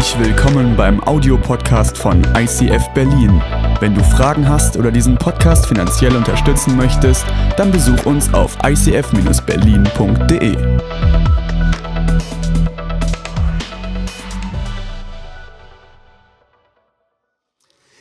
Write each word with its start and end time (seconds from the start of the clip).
Herzlich 0.00 0.28
willkommen 0.28 0.78
beim 0.78 0.98
Audiopodcast 1.04 1.98
von 1.98 2.24
ICF 2.34 2.88
Berlin. 2.94 3.38
Wenn 3.80 3.94
du 3.94 4.02
Fragen 4.02 4.48
hast 4.48 4.78
oder 4.78 4.90
diesen 4.90 5.18
Podcast 5.18 5.66
finanziell 5.66 6.16
unterstützen 6.16 6.74
möchtest, 6.74 7.26
dann 7.58 7.70
besuch 7.70 8.06
uns 8.06 8.32
auf 8.32 8.56
icf-berlin.de. 8.64 10.56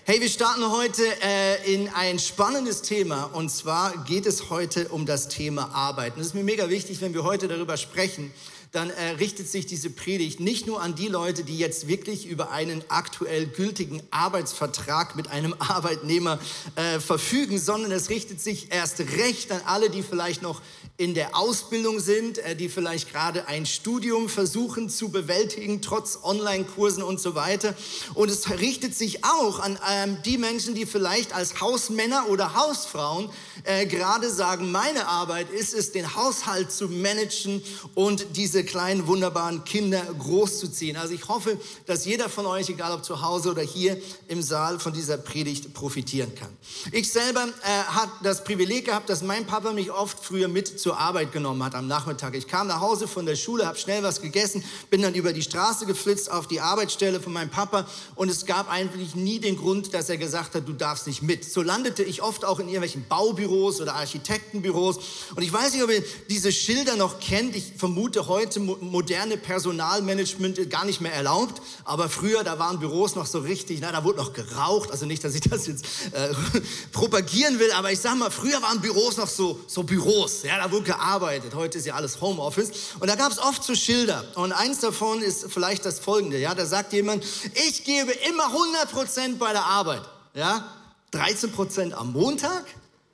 Hey, 0.06 0.22
wir 0.22 0.30
starten 0.30 0.72
heute 0.72 1.04
äh, 1.22 1.74
in 1.74 1.90
ein 1.90 2.18
spannendes 2.18 2.82
Thema 2.82 3.26
und 3.34 3.52
zwar 3.52 4.06
geht 4.06 4.26
es 4.26 4.50
heute 4.50 4.88
um 4.88 5.06
das 5.06 5.28
Thema 5.28 5.70
Arbeit. 5.74 6.14
Es 6.18 6.28
ist 6.28 6.34
mir 6.34 6.46
mega 6.46 6.70
wichtig, 6.70 7.02
wenn 7.02 7.14
wir 7.14 7.26
heute 7.26 7.50
darüber 7.50 7.76
sprechen, 7.76 8.32
dann 8.72 8.92
äh, 8.92 9.10
richtet 9.20 9.50
sich 9.50 9.66
diese 9.66 9.90
Predigt 9.90 10.40
nicht 10.40 10.68
nur 10.68 10.82
an 10.82 10.94
die 10.94 11.08
Leute, 11.08 11.44
die 11.44 11.58
jetzt 11.58 11.88
wirklich 11.88 12.28
über 12.28 12.52
einen 12.52 12.84
aktuell 12.90 13.48
gültigen 13.48 14.04
Arbeitsvertrag 14.12 15.16
mit 15.16 15.30
einem 15.30 15.56
Arbeitnehmer 15.60 16.40
äh, 16.76 17.00
verfügen, 17.00 17.58
sondern 17.58 17.92
es 17.92 18.10
richtet 18.10 18.42
sich 18.42 18.72
erst 18.72 19.00
recht 19.00 19.52
an 19.52 19.62
alle, 19.66 19.90
die 19.90 20.04
vielleicht 20.04 20.44
noch 20.44 20.62
in 20.98 21.14
der 21.14 21.36
Ausbildung 21.36 22.00
sind, 22.00 22.40
äh, 22.40 22.56
die 22.56 22.70
vielleicht 22.70 23.12
gerade 23.12 23.48
ein 23.48 23.66
Studium 23.66 24.30
versuchen 24.30 24.90
zu 24.90 25.10
bewältigen, 25.10 25.82
trotz 25.82 26.20
Online-Kursen 26.22 27.02
und 27.02 27.20
so 27.20 27.36
weiter. 27.36 27.74
Und 28.14 28.30
es 28.30 28.50
richtet 28.50 28.96
sich 28.96 29.24
auch 29.24 29.60
an 29.60 29.80
ähm, 29.90 30.18
die 30.26 30.38
Menschen, 30.38 30.76
die 30.76 30.86
vielleicht 30.86 31.34
als 31.34 31.62
Hausmänner 31.62 32.28
oder 32.28 32.54
Hausfrauen 32.54 33.30
äh, 33.64 33.86
gerade 33.86 34.30
sagen, 34.30 34.72
meine 34.72 35.08
Arbeit 35.08 35.50
ist 35.50 35.74
es, 35.74 35.92
den 35.92 36.16
Haushalt 36.16 36.72
zu 36.72 36.90
managen 36.90 37.64
und 37.96 38.36
diese 38.36 38.59
kleinen 38.64 39.08
wunderbaren 39.08 39.64
Kinder 39.64 40.02
großzuziehen. 40.18 40.98
Also 40.98 41.14
ich 41.14 41.28
hoffe, 41.28 41.60
dass 41.86 42.06
jeder 42.06 42.30
von 42.30 42.46
euch, 42.46 42.70
egal 42.70 42.94
ob 42.94 43.04
zu 43.04 43.22
Hause 43.22 43.52
oder 43.52 43.62
hier 43.62 43.98
im 44.28 44.42
Saal, 44.42 44.80
von 44.80 44.94
dieser 44.94 45.18
Predigt 45.18 45.74
profitieren 45.74 46.34
kann. 46.36 46.50
Ich 46.92 47.12
selber 47.12 47.44
äh, 47.44 47.84
habe 47.94 48.12
das 48.24 48.44
Privileg 48.44 48.86
gehabt, 48.86 49.10
dass 49.10 49.22
mein 49.22 49.46
Papa 49.46 49.74
mich 49.74 49.92
oft 49.92 50.24
früher 50.24 50.48
mit 50.48 50.80
zur 50.80 50.98
Arbeit 50.98 51.32
genommen 51.32 51.64
hat 51.64 51.76
am 51.76 51.88
Nachmittag. 51.88 52.36
Ich 52.36 52.48
kam 52.48 52.68
nach 52.68 52.80
Hause 52.80 53.08
von 53.08 53.26
der 53.26 53.36
Schule, 53.36 53.68
habe 53.68 53.78
schnell 53.78 54.04
was 54.04 54.22
gegessen, 54.22 54.64
bin 54.90 55.02
dann 55.02 55.16
über 55.16 55.34
die 55.34 55.42
Straße 55.42 55.86
geflitzt 55.86 56.32
auf 56.32 56.48
die 56.48 56.62
Arbeitsstelle 56.62 57.20
von 57.20 57.34
meinem 57.34 57.50
Papa 57.50 57.88
und 58.16 58.30
es 58.30 58.46
gab 58.46 58.72
eigentlich 58.72 59.16
nie 59.16 59.40
den 59.40 59.58
Grund, 59.58 59.94
dass 59.94 60.10
er 60.10 60.18
gesagt 60.18 60.56
hat, 60.56 60.68
du 60.68 60.74
darfst 60.74 61.08
nicht 61.08 61.22
mit. 61.22 61.46
So 61.46 61.62
landete 61.62 62.04
ich 62.04 62.22
oft 62.22 62.46
auch 62.46 62.60
in 62.60 62.68
irgendwelchen 62.68 63.06
Baubüros 63.08 63.50
Büros 63.50 63.82
oder 63.82 63.96
Architektenbüros. 63.96 64.98
Und 65.36 65.44
ich 65.44 65.52
weiß 65.52 65.74
nicht, 65.74 65.84
ob 65.84 65.90
ihr 65.90 66.04
diese 66.30 66.52
Schilder 66.52 66.96
noch 66.96 67.20
kennt. 67.20 67.56
Ich 67.56 67.74
vermute 67.78 68.28
heute 68.28 68.49
moderne 68.58 69.38
Personalmanagement 69.38 70.70
gar 70.70 70.86
nicht 70.86 71.02
mehr 71.02 71.14
erlaubt. 71.14 71.62
Aber 71.84 72.10
früher, 72.10 72.44
da 72.44 72.58
waren 72.58 72.80
Büros 72.80 73.16
noch 73.16 73.26
so 73.26 73.40
richtig, 73.40 73.80
na, 73.82 73.92
da 73.92 74.04
wurde 74.04 74.18
noch 74.18 74.34
geraucht. 74.34 74.92
Also 74.92 75.06
nicht, 75.06 75.24
dass 75.24 75.36
ich 75.36 75.42
das 75.42 75.68
jetzt 75.68 75.86
äh, 76.12 76.30
propagieren 76.92 77.60
will, 77.60 77.72
aber 77.74 77.92
ich 77.92 78.00
sag 78.00 78.18
mal, 78.18 78.32
früher 78.32 78.62
waren 78.62 78.82
Büros 78.82 79.18
noch 79.18 79.28
so, 79.28 79.60
so 79.68 79.84
Büros. 79.84 80.44
Ja, 80.44 80.58
da 80.58 80.72
wurde 80.72 80.86
gearbeitet. 80.86 81.54
Heute 81.54 81.78
ist 81.78 81.86
ja 81.86 81.96
alles 81.96 82.20
Homeoffice. 82.22 82.72
Und 83.00 83.08
da 83.08 83.16
gab 83.16 83.32
es 83.32 83.40
oft 83.40 83.64
so 83.64 83.76
Schilder. 83.76 84.24
Und 84.36 84.52
eins 84.52 84.80
davon 84.80 85.22
ist 85.22 85.46
vielleicht 85.50 85.86
das 85.86 86.00
folgende. 86.00 86.40
Ja, 86.40 86.56
da 86.56 86.66
sagt 86.66 86.94
jemand, 86.94 87.24
ich 87.68 87.84
gebe 87.84 88.12
immer 88.30 88.46
100 88.48 88.92
Prozent 88.92 89.40
bei 89.40 89.52
der 89.52 89.66
Arbeit. 89.66 90.02
Ja, 90.34 90.66
13 91.12 91.52
Prozent 91.52 91.94
am 91.94 92.14
Montag, 92.14 92.66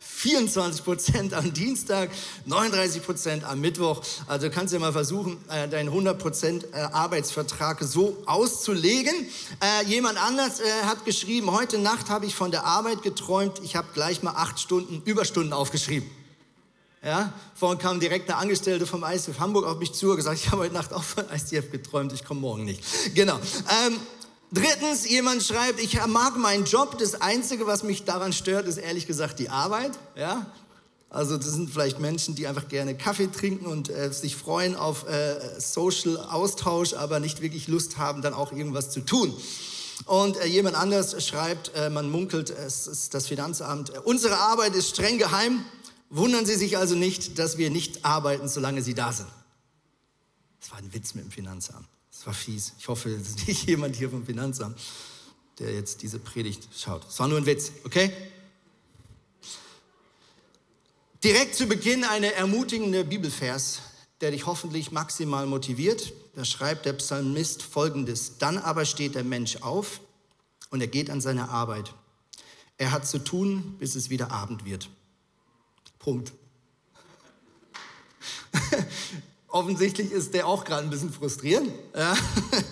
24 0.06 0.84
Prozent 0.84 1.34
am 1.34 1.52
Dienstag, 1.52 2.11
39 2.45 3.03
Prozent 3.03 3.44
am 3.44 3.59
Mittwoch. 3.59 4.02
Also 4.28 4.50
kannst 4.50 4.72
du 4.72 4.78
ja 4.78 4.81
mal 4.81 4.92
versuchen, 4.92 5.38
äh, 5.50 5.67
deinen 5.67 5.89
100 5.89 6.20
Prozent 6.20 6.66
äh, 6.73 6.78
Arbeitsvertrag 6.78 7.81
so 7.81 8.22
auszulegen. 8.25 9.13
Äh, 9.62 9.85
jemand 9.88 10.18
anders 10.22 10.62
hat 10.84 11.06
geschrieben, 11.06 11.52
heute 11.52 11.79
Nacht 11.79 12.09
habe 12.09 12.25
ich 12.25 12.35
von 12.35 12.52
der 12.52 12.66
Arbeit 12.66 13.02
geträumt, 13.02 13.59
ich 13.63 13.75
habe 13.75 13.88
gleich 13.94 14.24
mal 14.24 14.31
acht 14.31 14.59
Stunden 14.59 15.02
Überstunden 15.06 15.53
aufgeschrieben. 15.53 16.09
Ja, 17.03 17.34
vorhin 17.53 17.78
kam 17.78 18.00
direkt 18.00 18.29
eine 18.29 18.40
Angestellte 18.40 18.88
vom 18.88 19.03
ICF 19.03 19.40
Hamburg 19.40 19.66
auf 19.66 19.78
mich 19.78 19.94
zu 19.94 20.09
und 20.09 20.16
gesagt, 20.16 20.40
ich 20.40 20.52
habe 20.52 20.63
heute 20.63 20.74
Nacht 20.74 20.91
auch 20.91 21.03
von 21.03 21.25
ICF 21.31 21.72
geträumt, 21.72 22.13
ich 22.13 22.25
komme 22.25 22.40
morgen 22.41 22.66
nicht. 22.66 22.84
Genau. 23.13 23.35
Ähm, 23.85 24.00
Drittens, 24.55 25.05
jemand 25.05 25.43
schreibt, 25.43 25.81
ich 25.81 25.99
mag 26.07 26.38
meinen 26.38 26.63
Job, 26.63 26.97
das 26.97 27.21
Einzige, 27.21 27.67
was 27.67 27.83
mich 27.83 28.05
daran 28.05 28.31
stört, 28.31 28.67
ist 28.67 28.77
ehrlich 28.77 29.05
gesagt 29.05 29.39
die 29.39 29.49
Arbeit. 29.49 29.91
Ja? 30.16 30.45
Also 31.09 31.35
das 31.35 31.47
sind 31.47 31.69
vielleicht 31.69 31.99
Menschen, 31.99 32.35
die 32.35 32.47
einfach 32.47 32.69
gerne 32.69 32.95
Kaffee 32.95 33.27
trinken 33.27 33.66
und 33.66 33.89
äh, 33.89 34.13
sich 34.13 34.38
freuen 34.38 34.77
auf 34.77 35.09
äh, 35.09 35.59
Social 35.59 36.17
Austausch, 36.17 36.93
aber 36.93 37.19
nicht 37.19 37.41
wirklich 37.41 37.67
Lust 37.67 37.97
haben, 37.97 38.21
dann 38.21 38.33
auch 38.33 38.53
irgendwas 38.53 38.91
zu 38.91 39.01
tun. 39.01 39.35
Und 40.05 40.38
äh, 40.38 40.45
jemand 40.45 40.77
anders 40.77 41.22
schreibt, 41.25 41.73
äh, 41.75 41.89
man 41.89 42.09
munkelt, 42.09 42.49
es 42.49 42.87
ist 42.87 43.13
das 43.13 43.27
Finanzamt, 43.27 43.89
äh, 43.89 43.99
unsere 44.05 44.37
Arbeit 44.37 44.73
ist 44.73 44.89
streng 44.89 45.17
geheim. 45.17 45.66
Wundern 46.09 46.45
Sie 46.45 46.55
sich 46.55 46.77
also 46.77 46.95
nicht, 46.95 47.39
dass 47.39 47.57
wir 47.57 47.69
nicht 47.69 48.05
arbeiten, 48.05 48.47
solange 48.47 48.81
Sie 48.81 48.93
da 48.93 49.11
sind. 49.11 49.27
Das 50.61 50.72
war 50.72 50.77
ein 50.77 50.93
Witz 50.93 51.13
mit 51.13 51.25
dem 51.25 51.31
Finanzamt. 51.31 51.87
War 52.25 52.34
fies. 52.34 52.74
Ich 52.80 52.88
hoffe, 52.88 53.09
es 53.09 53.30
ist 53.30 53.47
nicht 53.47 53.63
jemand 53.68 53.96
hier 53.96 54.09
vom 54.09 54.25
Finanzamt, 54.25 54.80
der 55.59 55.74
jetzt 55.74 56.02
diese 56.02 56.19
Predigt 56.19 56.68
schaut. 56.75 57.08
Es 57.08 57.19
war 57.19 57.28
nur 57.28 57.38
ein 57.38 57.46
Witz, 57.46 57.72
okay? 57.86 58.12
Direkt 61.24 61.56
zu 61.56 61.68
Beginn 61.68 62.03
eine 62.03 62.34
ermutigende 62.34 63.03
Bibelvers, 63.03 63.81
der 64.22 64.31
dich 64.31 64.46
hoffentlich 64.46 64.91
maximal 64.91 65.46
motiviert. 65.46 66.14
Da 66.35 66.46
schreibt 66.46 66.85
der 66.85 66.94
Psalmist 66.94 67.64
folgendes: 67.64 68.38
Dann 68.38 68.58
aber 68.58 68.85
steht 68.85 69.16
der 69.16 69.24
Mensch 69.24 69.58
auf 69.58 70.02
und 70.69 70.81
er 70.81 70.88
geht 70.88 71.09
an 71.09 71.22
seine 71.22 71.50
Arbeit. 71.50 71.94
Er 72.78 72.91
hat 72.91 73.08
zu 73.08 73.19
tun, 73.19 73.75
bis 73.80 73.96
es 73.96 74.09
wieder 74.09 74.31
Abend 74.31 74.66
wird. 74.66 74.90
Punkt. 76.00 76.34
Offensichtlich 79.55 80.11
ist 80.11 80.33
der 80.33 80.47
auch 80.47 80.66
gerade 80.66 80.83
ein 80.83 80.89
bisschen 80.89 81.13
frustrierend. 81.13 81.71
Ja. 81.95 82.13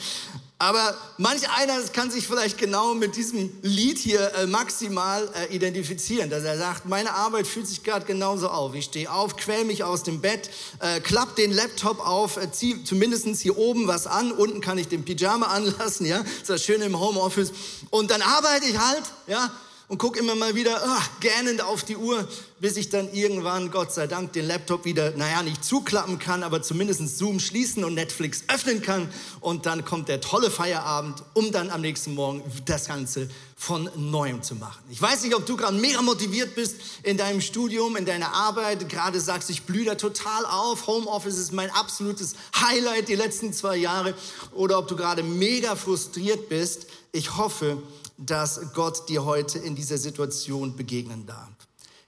Aber 0.60 0.98
manch 1.18 1.50
einer 1.58 1.82
kann 1.94 2.12
sich 2.12 2.28
vielleicht 2.28 2.58
genau 2.58 2.94
mit 2.94 3.16
diesem 3.16 3.50
Lied 3.62 3.98
hier 3.98 4.34
äh, 4.36 4.48
maximal 4.48 5.30
äh, 5.34 5.56
identifizieren, 5.56 6.30
dass 6.30 6.44
er 6.44 6.58
sagt, 6.58 6.86
meine 6.86 7.14
Arbeit 7.14 7.48
fühlt 7.48 7.68
sich 7.68 7.84
gerade 7.84 8.06
genauso 8.06 8.50
auf. 8.50 8.76
Ich 8.76 8.84
stehe 8.84 9.10
auf, 9.10 9.38
quäl 9.38 9.64
mich 9.64 9.86
aus 9.86 10.04
dem 10.04 10.20
Bett, 10.20 10.50
äh, 10.80 11.00
klapp 11.00 11.38
den 11.38 11.54
Laptop 11.54 12.06
auf, 12.06 12.36
äh, 12.36 12.52
ziehe 12.52 12.84
zumindest 12.84 13.28
hier 13.42 13.58
oben 13.58 13.88
was 13.88 14.06
an, 14.06 14.34
unten 14.34 14.60
kann 14.60 14.78
ich 14.78 14.90
den 14.90 15.06
Pyjama 15.06 15.46
anlassen, 15.46 16.06
ja, 16.06 16.18
ist 16.18 16.50
das 16.50 16.66
schön 16.66 16.82
im 16.82 17.00
Homeoffice. 17.00 17.54
Und 17.92 18.12
dann 18.12 18.22
arbeite 18.22 18.66
ich 18.66 18.78
halt, 18.78 19.04
ja, 19.28 19.50
und 19.94 20.00
gucke 20.00 20.18
immer 20.18 20.34
mal 20.34 20.56
wieder 20.56 20.82
oh, 20.84 21.02
gähnend 21.20 21.62
auf 21.62 21.84
die 21.84 21.98
Uhr, 21.98 22.28
bis 22.60 22.78
ich 22.78 22.90
dann 22.90 23.14
irgendwann, 23.14 23.70
Gott 23.70 23.94
sei 23.94 24.08
Dank, 24.08 24.34
den 24.34 24.48
Laptop 24.48 24.86
wieder, 24.86 25.12
naja, 25.12 25.44
nicht 25.44 25.64
zuklappen 25.64 26.18
kann, 26.18 26.42
aber 26.42 26.64
zumindest 26.64 27.16
Zoom 27.16 27.40
schließen 27.40 27.84
und 27.84 27.94
Netflix 27.94 28.44
öffnen 28.48 28.82
kann. 28.82 29.08
Und 29.40 29.68
dann 29.68 29.86
kommt 29.86 30.10
der 30.10 30.20
tolle 30.20 30.50
Feierabend, 30.50 31.22
um 31.36 31.52
dann 31.52 31.70
am 31.70 31.82
nächsten 31.82 32.16
Morgen 32.16 32.42
das 32.66 32.88
Ganze 32.88 33.30
von 33.56 33.88
neuem 33.96 34.42
zu 34.42 34.56
machen. 34.56 34.84
Ich 34.90 35.00
weiß 35.00 35.22
nicht, 35.26 35.36
ob 35.36 35.46
du 35.46 35.56
gerade 35.58 35.78
mega 35.78 36.02
motiviert 36.02 36.56
bist 36.56 36.78
in 37.04 37.18
deinem 37.18 37.40
Studium, 37.40 37.96
in 37.96 38.06
deiner 38.06 38.34
Arbeit, 38.34 38.90
gerade 38.90 39.20
sagst, 39.20 39.52
ich 39.52 39.62
blühe 39.62 39.86
da 39.86 39.94
total 39.94 40.48
auf, 40.48 40.88
Homeoffice 40.88 41.38
ist 41.38 41.54
mein 41.54 41.70
absolutes 41.70 42.34
Highlight 42.60 43.10
die 43.10 43.16
letzten 43.16 43.54
zwei 43.54 43.78
Jahre, 43.78 44.16
oder 44.54 44.80
ob 44.80 44.88
du 44.88 44.96
gerade 44.96 45.22
mega 45.22 45.76
frustriert 45.76 46.50
bist. 46.50 46.88
Ich 47.12 47.38
hoffe, 47.38 47.78
dass 48.26 48.60
Gott 48.74 49.10
dir 49.10 49.26
heute 49.26 49.60
in 49.60 49.76
dieser 49.76 49.98
Situation 49.98 50.76
begegnen 50.76 51.26
darf. 51.26 51.50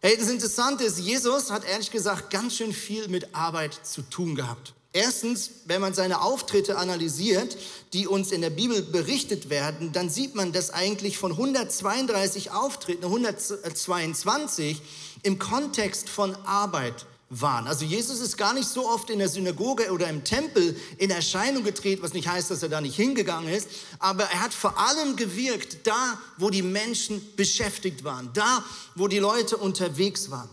Hey, 0.01 0.15
das 0.17 0.29
Interessante 0.29 0.83
ist, 0.83 0.99
Jesus 0.99 1.49
hat 1.49 1.65
ehrlich 1.65 1.91
gesagt 1.91 2.29
ganz 2.29 2.55
schön 2.55 2.73
viel 2.73 3.07
mit 3.07 3.33
Arbeit 3.33 3.73
zu 3.73 4.01
tun 4.03 4.35
gehabt. 4.35 4.73
Erstens, 4.93 5.51
wenn 5.65 5.81
man 5.81 5.93
seine 5.93 6.21
Auftritte 6.21 6.77
analysiert, 6.77 7.57
die 7.91 8.07
uns 8.07 8.31
in 8.31 8.39
der 8.39 8.49
Bibel 8.49 8.81
berichtet 8.81 9.49
werden, 9.49 9.91
dann 9.91 10.09
sieht 10.09 10.35
man, 10.35 10.53
dass 10.53 10.69
eigentlich 10.69 11.17
von 11.17 11.31
132 11.31 12.51
Auftritten 12.51 13.03
122 13.03 14.81
im 15.23 15.37
Kontext 15.37 16.07
von 16.07 16.33
Arbeit 16.45 17.07
waren. 17.29 17.67
Also 17.67 17.85
Jesus 17.85 18.19
ist 18.19 18.37
gar 18.37 18.53
nicht 18.53 18.67
so 18.67 18.87
oft 18.87 19.09
in 19.09 19.19
der 19.19 19.29
Synagoge 19.29 19.91
oder 19.91 20.07
im 20.07 20.23
Tempel 20.23 20.75
in 20.97 21.09
Erscheinung 21.09 21.63
getreten, 21.63 22.03
was 22.03 22.13
nicht 22.13 22.27
heißt, 22.27 22.51
dass 22.51 22.61
er 22.61 22.69
da 22.69 22.81
nicht 22.81 22.95
hingegangen 22.95 23.51
ist, 23.51 23.67
aber 23.99 24.25
er 24.25 24.41
hat 24.41 24.53
vor 24.53 24.77
allem 24.77 25.15
gewirkt 25.15 25.87
da, 25.87 26.19
wo 26.37 26.49
die 26.49 26.61
Menschen 26.61 27.21
beschäftigt 27.35 28.03
waren, 28.03 28.29
da, 28.33 28.63
wo 28.95 29.07
die 29.07 29.19
Leute 29.19 29.57
unterwegs 29.57 30.29
waren. 30.29 30.49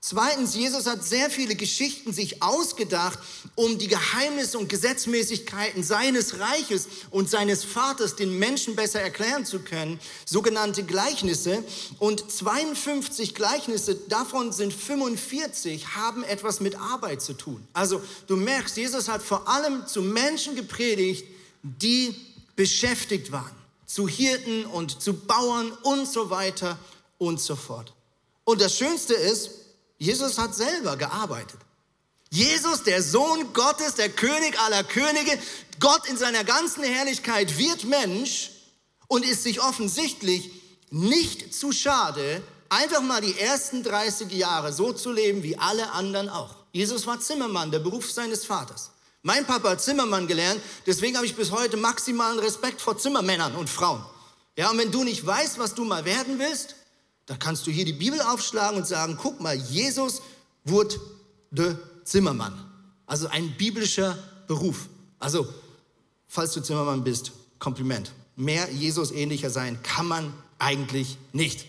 Zweitens, 0.00 0.54
Jesus 0.54 0.86
hat 0.86 1.04
sehr 1.04 1.28
viele 1.28 1.56
Geschichten 1.56 2.12
sich 2.12 2.40
ausgedacht, 2.40 3.18
um 3.56 3.78
die 3.78 3.88
Geheimnisse 3.88 4.56
und 4.56 4.68
Gesetzmäßigkeiten 4.68 5.82
seines 5.82 6.38
Reiches 6.38 6.86
und 7.10 7.28
seines 7.28 7.64
Vaters 7.64 8.14
den 8.14 8.38
Menschen 8.38 8.76
besser 8.76 9.00
erklären 9.00 9.44
zu 9.44 9.58
können, 9.58 9.98
sogenannte 10.24 10.84
Gleichnisse. 10.84 11.64
Und 11.98 12.30
52 12.30 13.34
Gleichnisse, 13.34 13.96
davon 13.96 14.52
sind 14.52 14.72
45, 14.72 15.96
haben 15.96 16.22
etwas 16.22 16.60
mit 16.60 16.76
Arbeit 16.76 17.20
zu 17.20 17.32
tun. 17.32 17.66
Also 17.72 18.00
du 18.28 18.36
merkst, 18.36 18.76
Jesus 18.76 19.08
hat 19.08 19.20
vor 19.20 19.48
allem 19.48 19.84
zu 19.88 20.00
Menschen 20.00 20.54
gepredigt, 20.54 21.26
die 21.62 22.14
beschäftigt 22.54 23.32
waren. 23.32 23.56
Zu 23.84 24.06
Hirten 24.06 24.64
und 24.64 25.02
zu 25.02 25.14
Bauern 25.14 25.72
und 25.82 26.06
so 26.06 26.30
weiter 26.30 26.78
und 27.18 27.40
so 27.40 27.56
fort. 27.56 27.92
Und 28.44 28.60
das 28.60 28.76
Schönste 28.76 29.14
ist, 29.14 29.50
Jesus 29.98 30.38
hat 30.38 30.54
selber 30.54 30.96
gearbeitet. 30.96 31.58
Jesus, 32.30 32.82
der 32.82 33.02
Sohn 33.02 33.52
Gottes, 33.52 33.94
der 33.94 34.10
König 34.10 34.58
aller 34.60 34.84
Könige, 34.84 35.38
Gott 35.80 36.06
in 36.08 36.16
seiner 36.16 36.44
ganzen 36.44 36.84
Herrlichkeit 36.84 37.56
wird 37.58 37.84
Mensch 37.84 38.50
und 39.06 39.24
ist 39.24 39.42
sich 39.42 39.60
offensichtlich 39.62 40.50
nicht 40.90 41.54
zu 41.54 41.72
schade, 41.72 42.42
einfach 42.68 43.00
mal 43.00 43.20
die 43.20 43.38
ersten 43.38 43.82
30 43.82 44.30
Jahre 44.32 44.72
so 44.72 44.92
zu 44.92 45.10
leben 45.10 45.42
wie 45.42 45.58
alle 45.58 45.90
anderen 45.92 46.28
auch. 46.28 46.54
Jesus 46.72 47.06
war 47.06 47.20
Zimmermann, 47.20 47.70
der 47.70 47.78
Beruf 47.78 48.10
seines 48.10 48.44
Vaters. 48.44 48.90
Mein 49.22 49.46
Papa 49.46 49.70
hat 49.70 49.82
Zimmermann 49.82 50.26
gelernt, 50.26 50.60
deswegen 50.86 51.16
habe 51.16 51.26
ich 51.26 51.34
bis 51.34 51.50
heute 51.50 51.76
maximalen 51.76 52.38
Respekt 52.38 52.80
vor 52.80 52.98
Zimmermännern 52.98 53.54
und 53.56 53.68
Frauen. 53.68 54.04
Ja, 54.56 54.70
und 54.70 54.78
wenn 54.78 54.92
du 54.92 55.02
nicht 55.02 55.24
weißt, 55.24 55.58
was 55.58 55.74
du 55.74 55.84
mal 55.84 56.04
werden 56.04 56.38
willst, 56.38 56.76
dann 57.28 57.38
kannst 57.38 57.66
du 57.66 57.70
hier 57.70 57.84
die 57.84 57.92
Bibel 57.92 58.20
aufschlagen 58.22 58.78
und 58.78 58.86
sagen, 58.86 59.18
guck 59.20 59.40
mal, 59.40 59.54
Jesus 59.54 60.22
wurde 60.64 60.98
Zimmermann. 62.04 62.58
Also 63.06 63.28
ein 63.28 63.54
biblischer 63.56 64.18
Beruf. 64.46 64.88
Also, 65.18 65.46
falls 66.26 66.54
du 66.54 66.62
Zimmermann 66.62 67.04
bist, 67.04 67.32
Kompliment. 67.58 68.12
Mehr 68.34 68.70
Jesus 68.70 69.10
ähnlicher 69.10 69.50
sein 69.50 69.82
kann 69.82 70.06
man 70.06 70.32
eigentlich 70.58 71.18
nicht. 71.32 71.66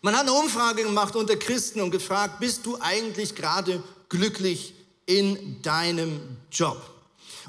Man 0.00 0.14
hat 0.14 0.22
eine 0.22 0.32
Umfrage 0.32 0.82
gemacht 0.82 1.14
unter 1.14 1.36
Christen 1.36 1.80
und 1.80 1.90
gefragt, 1.90 2.40
bist 2.40 2.64
du 2.64 2.78
eigentlich 2.80 3.34
gerade 3.34 3.82
glücklich 4.08 4.72
in 5.04 5.60
deinem 5.60 6.20
Job? 6.50 6.80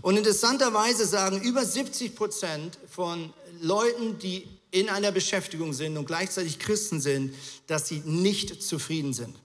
Und 0.02 0.18
interessanterweise 0.18 1.06
sagen 1.06 1.42
über 1.42 1.64
70 1.64 2.16
Prozent 2.16 2.78
von 2.90 3.32
Leuten, 3.62 4.18
die 4.20 4.48
in 4.72 4.90
einer 4.90 5.12
Beschäftigung 5.12 5.74
sind 5.74 5.98
und 5.98 6.06
gleichzeitig 6.06 6.60
Christen 6.60 7.02
sind, 7.02 7.34
dass 7.68 7.88
sie 7.88 8.02
nicht 8.06 8.62
zufrieden 8.62 9.14
sind. 9.14 9.36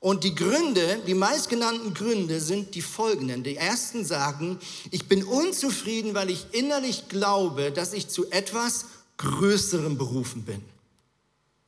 Und 0.00 0.24
die 0.24 0.34
Gründe, 0.34 1.00
die 1.06 1.14
meistgenannten 1.14 1.94
Gründe 1.94 2.40
sind 2.40 2.74
die 2.74 2.82
folgenden. 2.82 3.44
Die 3.44 3.56
ersten 3.56 4.04
sagen, 4.04 4.58
ich 4.90 5.06
bin 5.06 5.22
unzufrieden, 5.22 6.14
weil 6.14 6.28
ich 6.30 6.46
innerlich 6.50 7.08
glaube, 7.08 7.70
dass 7.70 7.92
ich 7.92 8.08
zu 8.08 8.28
etwas 8.32 8.86
Größerem 9.18 9.96
berufen 9.96 10.42
bin. 10.42 10.60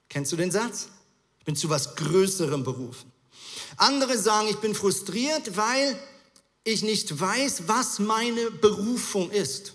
Kennst 0.09 0.33
du 0.33 0.37
den 0.37 0.51
Satz? 0.51 0.89
Ich 1.39 1.45
bin 1.45 1.55
zu 1.55 1.71
was 1.71 1.95
Größerem 1.95 2.65
berufen. 2.65 3.13
Andere 3.77 4.19
sagen, 4.19 4.49
ich 4.49 4.57
bin 4.57 4.75
frustriert, 4.75 5.57
weil 5.57 5.97
ich 6.65 6.83
nicht 6.83 7.21
weiß, 7.21 7.69
was 7.69 8.01
meine 8.01 8.51
Berufung 8.51 9.31
ist. 9.31 9.75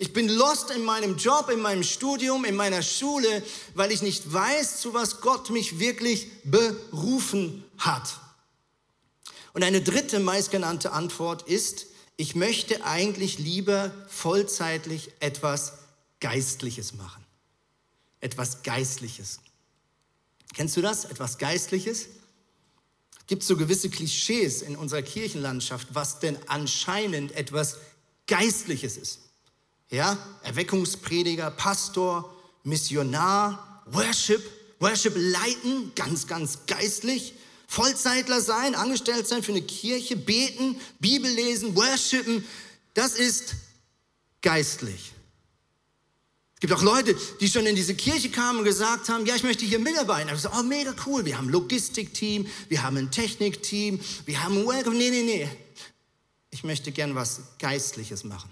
Ich 0.00 0.12
bin 0.12 0.28
lost 0.28 0.70
in 0.70 0.84
meinem 0.84 1.16
Job, 1.16 1.50
in 1.50 1.60
meinem 1.60 1.82
Studium, 1.82 2.44
in 2.44 2.54
meiner 2.54 2.82
Schule, 2.82 3.42
weil 3.74 3.90
ich 3.90 4.00
nicht 4.00 4.32
weiß, 4.32 4.80
zu 4.80 4.94
was 4.94 5.20
Gott 5.20 5.50
mich 5.50 5.80
wirklich 5.80 6.28
berufen 6.44 7.64
hat. 7.78 8.20
Und 9.54 9.64
eine 9.64 9.82
dritte 9.82 10.20
meistgenannte 10.20 10.92
Antwort 10.92 11.42
ist, 11.42 11.86
ich 12.16 12.36
möchte 12.36 12.84
eigentlich 12.84 13.38
lieber 13.38 13.92
vollzeitlich 14.08 15.10
etwas 15.18 15.74
Geistliches 16.20 16.94
machen. 16.94 17.24
Etwas 18.20 18.62
Geistliches. 18.62 19.40
Kennst 20.54 20.76
du 20.76 20.80
das? 20.80 21.06
Etwas 21.06 21.38
Geistliches? 21.38 22.08
Es 23.18 23.26
gibt 23.26 23.42
so 23.42 23.56
gewisse 23.56 23.90
Klischees 23.90 24.62
in 24.62 24.76
unserer 24.76 25.02
Kirchenlandschaft, 25.02 25.88
was 25.92 26.20
denn 26.20 26.38
anscheinend 26.46 27.32
etwas 27.32 27.78
Geistliches 28.26 28.96
ist. 28.96 29.27
Ja, 29.90 30.18
Erweckungsprediger, 30.42 31.50
Pastor, 31.50 32.34
Missionar, 32.62 33.82
Worship, 33.86 34.42
Worship 34.80 35.14
leiten, 35.16 35.92
ganz, 35.94 36.26
ganz 36.26 36.66
geistlich. 36.66 37.34
Vollzeitler 37.66 38.40
sein, 38.40 38.74
angestellt 38.74 39.28
sein 39.28 39.42
für 39.42 39.52
eine 39.52 39.62
Kirche, 39.62 40.16
beten, 40.16 40.80
Bibel 41.00 41.30
lesen, 41.30 41.76
worshipen, 41.76 42.44
das 42.94 43.14
ist 43.14 43.54
geistlich. 44.40 45.12
Es 46.54 46.60
gibt 46.60 46.72
auch 46.72 46.82
Leute, 46.82 47.14
die 47.40 47.48
schon 47.48 47.66
in 47.66 47.76
diese 47.76 47.94
Kirche 47.94 48.30
kamen 48.30 48.58
und 48.58 48.64
gesagt 48.64 49.08
haben, 49.08 49.24
ja, 49.26 49.36
ich 49.36 49.44
möchte 49.44 49.64
hier 49.64 49.78
mitarbeiten. 49.78 50.34
Ich 50.34 50.40
so, 50.40 50.50
oh, 50.50 50.62
mega 50.62 50.92
cool, 51.06 51.24
wir 51.24 51.38
haben 51.38 51.46
ein 51.46 51.52
Logistikteam, 51.52 52.46
wir 52.68 52.82
haben 52.82 52.96
ein 52.96 53.10
Technikteam, 53.12 54.00
wir 54.26 54.42
haben 54.42 54.58
ein 54.58 54.66
Welcome. 54.66 54.96
Nee, 54.96 55.10
nee, 55.10 55.22
nee. 55.22 55.48
Ich 56.50 56.64
möchte 56.64 56.90
gern 56.90 57.14
was 57.14 57.42
Geistliches 57.58 58.24
machen. 58.24 58.50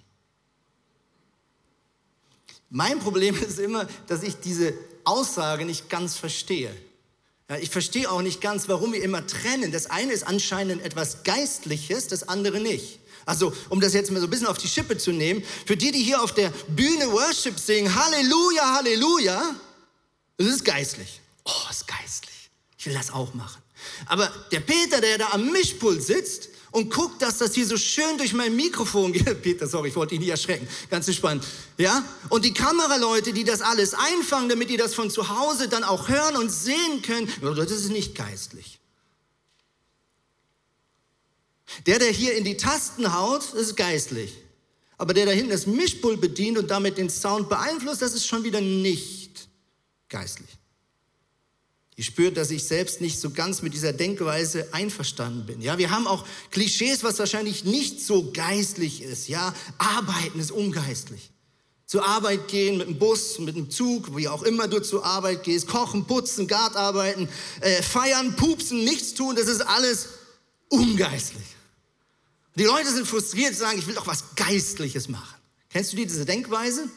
Mein 2.70 2.98
Problem 2.98 3.40
ist 3.48 3.58
immer, 3.58 3.86
dass 4.06 4.22
ich 4.22 4.36
diese 4.36 4.74
Aussage 5.04 5.64
nicht 5.64 5.88
ganz 5.88 6.16
verstehe. 6.16 6.74
Ja, 7.48 7.56
ich 7.58 7.70
verstehe 7.70 8.10
auch 8.10 8.22
nicht 8.22 8.40
ganz, 8.40 8.68
warum 8.68 8.92
wir 8.92 9.02
immer 9.02 9.24
trennen. 9.26 9.70
Das 9.70 9.86
eine 9.86 10.12
ist 10.12 10.26
anscheinend 10.26 10.82
etwas 10.82 11.22
Geistliches, 11.22 12.08
das 12.08 12.28
andere 12.28 12.60
nicht. 12.60 12.98
Also, 13.24 13.52
um 13.68 13.80
das 13.80 13.92
jetzt 13.92 14.10
mal 14.10 14.20
so 14.20 14.26
ein 14.26 14.30
bisschen 14.30 14.46
auf 14.46 14.58
die 14.58 14.68
Schippe 14.68 14.98
zu 14.98 15.12
nehmen, 15.12 15.44
für 15.64 15.76
die, 15.76 15.90
die 15.90 16.02
hier 16.02 16.22
auf 16.22 16.32
der 16.32 16.50
Bühne 16.68 17.10
Worship 17.12 17.58
singen, 17.58 17.92
Halleluja, 17.92 18.74
Halleluja, 18.74 19.56
das 20.38 20.48
ist 20.48 20.64
geistlich. 20.64 21.20
Oh, 21.44 21.70
ist 21.70 21.86
geistlich. 21.86 22.50
Ich 22.78 22.86
will 22.86 22.94
das 22.94 23.10
auch 23.10 23.32
machen. 23.34 23.62
Aber 24.06 24.32
der 24.52 24.60
Peter, 24.60 25.00
der 25.00 25.18
da 25.18 25.28
am 25.30 25.50
Mischpult 25.50 26.02
sitzt, 26.02 26.48
und 26.76 26.90
guckt, 26.90 27.22
dass 27.22 27.38
das 27.38 27.54
hier 27.54 27.66
so 27.66 27.78
schön 27.78 28.18
durch 28.18 28.34
mein 28.34 28.54
Mikrofon 28.54 29.10
geht. 29.14 29.40
Peter, 29.40 29.66
sorry, 29.66 29.88
ich 29.88 29.96
wollte 29.96 30.14
ihn 30.14 30.20
nicht 30.20 30.28
erschrecken. 30.28 30.68
Ganz 30.90 31.08
entspannt. 31.08 31.42
Ja? 31.78 32.04
Und 32.28 32.44
die 32.44 32.52
Kameraleute, 32.52 33.32
die 33.32 33.44
das 33.44 33.62
alles 33.62 33.94
einfangen, 33.94 34.50
damit 34.50 34.68
die 34.68 34.76
das 34.76 34.92
von 34.92 35.10
zu 35.10 35.26
Hause 35.30 35.70
dann 35.70 35.84
auch 35.84 36.10
hören 36.10 36.36
und 36.36 36.50
sehen 36.50 37.00
können, 37.00 37.32
das 37.40 37.70
ist 37.70 37.88
nicht 37.88 38.14
geistlich. 38.14 38.78
Der, 41.86 41.98
der 41.98 42.10
hier 42.10 42.34
in 42.34 42.44
die 42.44 42.58
Tasten 42.58 43.14
haut, 43.14 43.54
ist 43.54 43.74
geistlich. 43.74 44.34
Aber 44.98 45.14
der 45.14 45.24
da 45.24 45.32
hinten 45.32 45.52
das 45.52 45.66
Mischpult 45.66 46.20
bedient 46.20 46.58
und 46.58 46.70
damit 46.70 46.98
den 46.98 47.08
Sound 47.08 47.48
beeinflusst, 47.48 48.02
das 48.02 48.12
ist 48.12 48.26
schon 48.26 48.44
wieder 48.44 48.60
nicht 48.60 49.48
geistlich. 50.10 50.50
Ich 51.98 52.06
spüre, 52.06 52.30
dass 52.30 52.50
ich 52.50 52.64
selbst 52.64 53.00
nicht 53.00 53.18
so 53.18 53.30
ganz 53.30 53.62
mit 53.62 53.72
dieser 53.72 53.94
Denkweise 53.94 54.68
einverstanden 54.72 55.46
bin. 55.46 55.62
Ja, 55.62 55.78
wir 55.78 55.90
haben 55.90 56.06
auch 56.06 56.26
Klischees, 56.50 57.02
was 57.02 57.18
wahrscheinlich 57.18 57.64
nicht 57.64 58.02
so 58.02 58.30
geistlich 58.32 59.02
ist. 59.02 59.28
Ja, 59.28 59.54
arbeiten 59.78 60.38
ist 60.38 60.52
ungeistlich. 60.52 61.30
Zur 61.86 62.06
Arbeit 62.06 62.48
gehen 62.48 62.76
mit 62.76 62.88
dem 62.88 62.98
Bus, 62.98 63.38
mit 63.38 63.56
dem 63.56 63.70
Zug, 63.70 64.14
wie 64.14 64.28
auch 64.28 64.42
immer 64.42 64.68
du 64.68 64.82
zur 64.82 65.06
Arbeit 65.06 65.44
gehst, 65.44 65.68
kochen, 65.68 66.04
putzen, 66.06 66.46
Gartarbeiten, 66.46 67.28
äh, 67.60 67.80
feiern, 67.80 68.36
pupsen, 68.36 68.84
nichts 68.84 69.14
tun, 69.14 69.34
das 69.34 69.46
ist 69.46 69.62
alles 69.62 70.08
ungeistlich. 70.68 71.46
Die 72.56 72.64
Leute 72.64 72.92
sind 72.92 73.06
frustriert, 73.06 73.54
sagen, 73.54 73.78
ich 73.78 73.86
will 73.86 73.94
doch 73.94 74.06
was 74.06 74.34
Geistliches 74.34 75.08
machen. 75.08 75.36
Kennst 75.70 75.92
du 75.92 75.96
diese 75.96 76.26
Denkweise? 76.26 76.90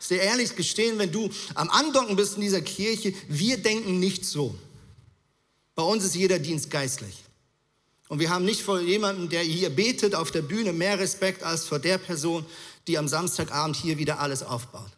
Sehr 0.00 0.22
ehrlich 0.22 0.56
gestehen, 0.56 0.98
wenn 0.98 1.12
du 1.12 1.30
am 1.54 1.70
Andocken 1.70 2.16
bist 2.16 2.34
in 2.34 2.40
dieser 2.40 2.62
Kirche, 2.62 3.14
wir 3.28 3.58
denken 3.58 4.00
nicht 4.00 4.24
so. 4.24 4.54
Bei 5.74 5.82
uns 5.82 6.04
ist 6.04 6.16
jeder 6.16 6.38
Dienst 6.38 6.70
geistlich. 6.70 7.22
Und 8.08 8.18
wir 8.18 8.30
haben 8.30 8.44
nicht 8.44 8.62
vor 8.62 8.80
jemandem, 8.80 9.28
der 9.28 9.42
hier 9.42 9.70
betet 9.70 10.16
auf 10.16 10.32
der 10.32 10.42
Bühne, 10.42 10.72
mehr 10.72 10.98
Respekt 10.98 11.44
als 11.44 11.66
vor 11.66 11.78
der 11.78 11.98
Person, 11.98 12.44
die 12.88 12.98
am 12.98 13.06
Samstagabend 13.06 13.76
hier 13.76 13.98
wieder 13.98 14.18
alles 14.18 14.42
aufbaut. 14.42 14.90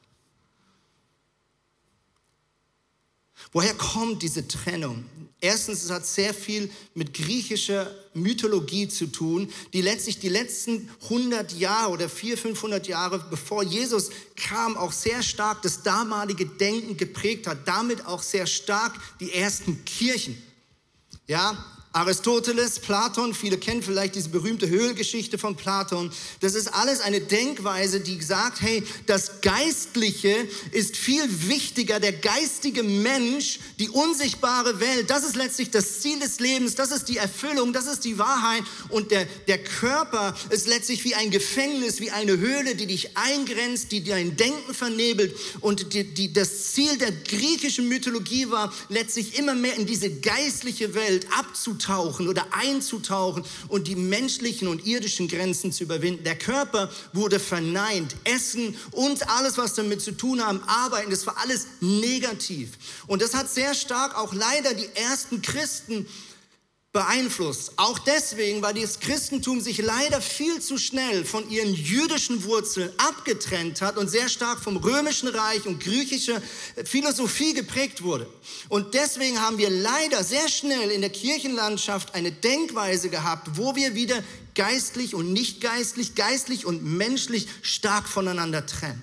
Woher 3.53 3.75
kommt 3.75 4.23
diese 4.23 4.49
Trennung? 4.49 5.05
Erstens, 5.45 5.83
es 5.83 5.91
hat 5.91 6.07
sehr 6.07 6.33
viel 6.33 6.71
mit 6.95 7.13
griechischer 7.13 7.91
Mythologie 8.15 8.87
zu 8.87 9.09
tun, 9.09 9.53
die 9.73 9.83
letztlich 9.83 10.21
die 10.21 10.29
letzten 10.29 10.89
100 11.03 11.53
Jahre 11.59 11.91
oder 11.91 12.09
400, 12.09 12.41
500 12.41 12.87
Jahre 12.87 13.27
bevor 13.29 13.65
Jesus 13.65 14.11
kam, 14.37 14.77
auch 14.77 14.93
sehr 14.93 15.23
stark 15.23 15.61
das 15.63 15.83
damalige 15.83 16.47
Denken 16.47 16.97
geprägt 16.97 17.49
hat, 17.49 17.67
damit 17.67 18.07
auch 18.07 18.23
sehr 18.23 18.47
stark 18.47 18.95
die 19.19 19.33
ersten 19.33 19.85
Kirchen. 19.85 20.41
Ja, 21.27 21.82
Aristoteles, 21.95 22.79
Platon, 22.79 23.35
viele 23.35 23.59
kennen 23.59 23.83
vielleicht 23.83 24.15
diese 24.15 24.31
berühmte 24.31 24.67
Höhlengeschichte 24.67 25.37
von 25.37 25.57
Platon. 25.57 26.11
Das 26.41 26.55
ist 26.55 26.69
alles 26.69 27.01
eine 27.01 27.21
Denkweise, 27.21 28.01
die 28.01 28.21
sagt, 28.23 28.63
hey, 28.63 28.83
das 29.05 29.43
Geistliche 29.43 30.35
ist 30.71 30.97
viel 30.97 31.23
wichtiger, 31.49 32.01
der 32.01 32.15
geistige 32.15 32.83
Mensch, 32.83 33.61
die 33.79 33.91
unsichtbare 33.91 34.81
Welt, 34.81 35.11
das 35.11 35.23
ist 35.23 35.37
letztlich 35.37 35.71
das 35.71 36.01
Ziel 36.01 36.19
des 36.19 36.41
Lebens, 36.41 36.77
das 36.77 36.93
ist 36.93 37.11
die 37.11 37.19
Erfüllung, 37.19 37.75
das 37.75 37.87
ist 37.87 38.07
die 38.07 38.17
Wahrheit. 38.17 38.63
Und 38.89 39.11
der, 39.11 39.27
der 39.47 39.63
Körper 39.63 40.35
ist 40.49 40.67
letztlich 40.69 41.05
wie 41.05 41.15
ein 41.15 41.31
Gefängnis, 41.31 42.01
wie 42.01 42.11
eine 42.11 42.39
Höhle, 42.39 42.75
die 42.75 42.87
dich 42.87 43.19
eingrenzt, 43.19 43.93
die 43.93 44.03
dein 44.03 44.37
Denken 44.37 44.73
vernebelt. 44.73 45.37
Und 45.61 45.93
die, 45.93 46.05
die, 46.05 46.33
das 46.33 46.73
Ziel 46.73 46.97
der 46.97 47.13
griechischen 47.13 47.87
Mythologie 47.87 48.49
war, 48.49 48.73
letztlich 48.89 49.39
immer 49.39 49.55
mehr 49.55 49.75
in 49.75 49.85
diese 49.85 50.11
geistliche 50.11 50.95
Welt 50.95 51.27
abzutauchen 51.39 51.82
abzutauchen 51.83 52.29
oder 52.29 52.47
einzutauchen 52.53 53.45
und 53.69 53.89
die 53.89 53.97
menschlichen 53.97 54.69
und 54.69 54.87
irdischen 54.87 55.29
Grenzen 55.29 55.73
zu 55.73 55.85
überwinden. 55.85 56.25
Der 56.25 56.37
Körper 56.37 56.91
wurde 57.13 57.41
verneint. 57.41 58.15
Essen 58.25 58.77
und 58.93 59.29
alles, 59.29 59.59
was 59.59 59.75
damit 59.75 60.01
zu 60.01 60.13
tun 60.13 60.45
haben, 60.45 60.63
arbeiten, 60.67 61.11
das 61.11 61.27
war 61.27 61.37
alles 61.39 61.67
negativ. 61.81 62.71
Und 63.07 63.23
das 63.23 63.35
hat 63.35 63.51
sehr 63.51 63.75
stark 63.75 64.17
auch 64.17 64.33
leider 64.33 64.75
die 64.75 64.89
ersten 64.95 65.43
Christen 65.43 66.07
beeinflusst. 66.93 67.73
Auch 67.77 67.99
deswegen, 67.99 68.61
weil 68.61 68.75
das 68.75 69.01
Christentum 69.01 69.61
sich 69.61 69.79
leider 69.79 70.21
viel 70.21 70.61
zu 70.61 70.77
schnell 70.77 71.25
von 71.25 71.49
ihren 71.49 71.73
jüdischen 71.73 72.45
Wurzeln 72.45 72.91
abgetrennt 72.99 73.81
hat 73.81 73.97
und 73.97 74.11
sehr 74.11 74.29
stark 74.29 74.61
vom 74.61 74.77
römischen 74.77 75.29
Reich 75.29 75.67
und 75.67 75.83
griechischer 75.83 76.43
Philosophie 76.85 77.55
geprägt 77.55 78.03
wurde. 78.03 78.29
Und 78.69 78.93
deswegen 78.93 79.41
haben 79.41 79.57
wir 79.57 79.71
leider 79.71 80.23
sehr 80.23 80.49
schnell 80.49 80.91
in 80.91 81.01
der 81.01 81.11
Kirchenlandschaft 81.11 82.15
eine 82.15 82.31
Denkweise 82.31 83.09
gehabt, 83.09 83.57
wo 83.57 83.75
wir 83.75 83.95
wieder 83.95 84.23
geistlich 84.55 85.15
und 85.15 85.33
nicht 85.33 85.63
geistlich, 85.63 86.15
geistlich 86.15 86.67
und 86.67 86.85
menschlich 86.85 87.49
stark 87.63 88.07
voneinander 88.07 88.67
trennen. 88.67 89.03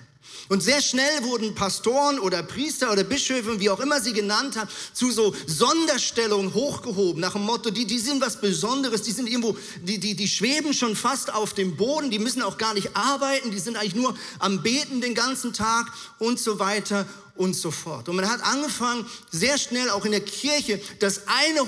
Und 0.50 0.64
sehr 0.64 0.82
schnell 0.82 1.22
wurden 1.22 1.54
Pastoren 1.54 2.18
oder 2.18 2.42
Priester 2.42 2.90
oder 2.90 3.04
Bischöfe, 3.04 3.60
wie 3.60 3.70
auch 3.70 3.78
immer 3.78 4.00
sie 4.00 4.12
genannt 4.12 4.56
haben, 4.56 4.68
zu 4.92 5.12
so 5.12 5.32
Sonderstellungen 5.46 6.52
hochgehoben, 6.52 7.20
nach 7.20 7.34
dem 7.34 7.42
Motto, 7.42 7.70
die, 7.70 7.86
die 7.86 8.00
sind 8.00 8.20
was 8.20 8.40
Besonderes, 8.40 9.02
die 9.02 9.12
sind 9.12 9.28
irgendwo, 9.28 9.56
die, 9.80 9.98
die, 9.98 10.16
die 10.16 10.26
schweben 10.26 10.74
schon 10.74 10.96
fast 10.96 11.32
auf 11.32 11.54
dem 11.54 11.76
Boden, 11.76 12.10
die 12.10 12.18
müssen 12.18 12.42
auch 12.42 12.58
gar 12.58 12.74
nicht 12.74 12.96
arbeiten, 12.96 13.52
die 13.52 13.60
sind 13.60 13.76
eigentlich 13.76 13.94
nur 13.94 14.16
am 14.40 14.60
Beten 14.60 15.00
den 15.00 15.14
ganzen 15.14 15.52
Tag 15.52 15.86
und 16.18 16.40
so 16.40 16.58
weiter 16.58 17.06
und 17.36 17.54
so 17.54 17.70
fort. 17.70 18.08
Und 18.08 18.16
man 18.16 18.28
hat 18.28 18.42
angefangen, 18.42 19.06
sehr 19.30 19.56
schnell 19.56 19.88
auch 19.90 20.04
in 20.04 20.10
der 20.10 20.24
Kirche 20.24 20.80
das 20.98 21.28
eine 21.28 21.60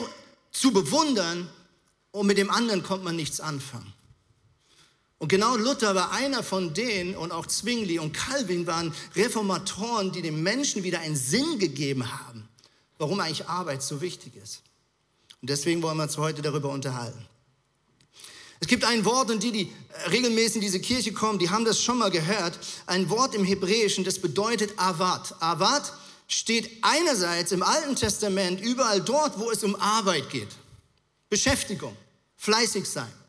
zu 0.50 0.72
bewundern 0.72 1.48
und 2.10 2.26
mit 2.26 2.36
dem 2.36 2.50
anderen 2.50 2.82
konnte 2.82 3.04
man 3.04 3.14
nichts 3.14 3.38
anfangen. 3.38 3.92
Und 5.22 5.28
genau 5.28 5.54
Luther 5.54 5.94
war 5.94 6.10
einer 6.10 6.42
von 6.42 6.74
denen 6.74 7.14
und 7.14 7.30
auch 7.30 7.46
Zwingli 7.46 8.00
und 8.00 8.12
Calvin 8.12 8.66
waren 8.66 8.92
Reformatoren, 9.14 10.10
die 10.10 10.20
den 10.20 10.42
Menschen 10.42 10.82
wieder 10.82 10.98
einen 10.98 11.14
Sinn 11.14 11.60
gegeben 11.60 12.12
haben, 12.12 12.48
warum 12.98 13.20
eigentlich 13.20 13.46
Arbeit 13.46 13.84
so 13.84 14.00
wichtig 14.00 14.34
ist. 14.34 14.62
Und 15.40 15.48
deswegen 15.48 15.80
wollen 15.80 15.96
wir 15.96 16.02
uns 16.02 16.18
heute 16.18 16.42
darüber 16.42 16.70
unterhalten. 16.70 17.24
Es 18.58 18.66
gibt 18.66 18.84
ein 18.84 19.04
Wort, 19.04 19.30
und 19.30 19.44
die, 19.44 19.52
die 19.52 19.72
regelmäßig 20.10 20.56
in 20.56 20.62
diese 20.62 20.80
Kirche 20.80 21.12
kommen, 21.12 21.38
die 21.38 21.50
haben 21.50 21.64
das 21.64 21.80
schon 21.80 21.98
mal 21.98 22.10
gehört, 22.10 22.58
ein 22.86 23.08
Wort 23.08 23.36
im 23.36 23.44
Hebräischen, 23.44 24.02
das 24.02 24.18
bedeutet 24.18 24.76
Avat. 24.76 25.40
Avat 25.40 25.92
steht 26.26 26.68
einerseits 26.82 27.52
im 27.52 27.62
Alten 27.62 27.94
Testament 27.94 28.60
überall 28.60 29.00
dort, 29.00 29.38
wo 29.38 29.52
es 29.52 29.62
um 29.62 29.76
Arbeit 29.76 30.30
geht. 30.30 30.48
Beschäftigung, 31.30 31.96
fleißig 32.38 32.90
sein. 32.90 33.21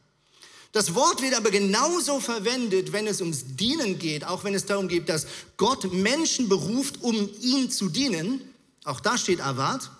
Das 0.74 0.96
Wort 0.96 1.22
wird 1.22 1.36
aber 1.36 1.52
genauso 1.52 2.20
verwendet, 2.20 2.92
wenn 2.92 3.06
es 3.06 3.22
ums 3.22 3.44
Dienen 3.56 4.00
geht, 4.00 4.26
auch 4.26 4.44
wenn 4.44 4.56
es 4.56 4.66
darum 4.66 4.88
geht, 4.88 5.08
dass 5.08 5.28
Gott 5.56 5.94
Menschen 5.94 6.50
beruft, 6.50 7.02
um 7.02 7.30
ihm 7.42 7.70
zu 7.70 7.90
dienen. 7.90 8.42
Auch 8.84 9.00
da 9.00 9.18
steht 9.18 9.40
Avat. 9.40 9.92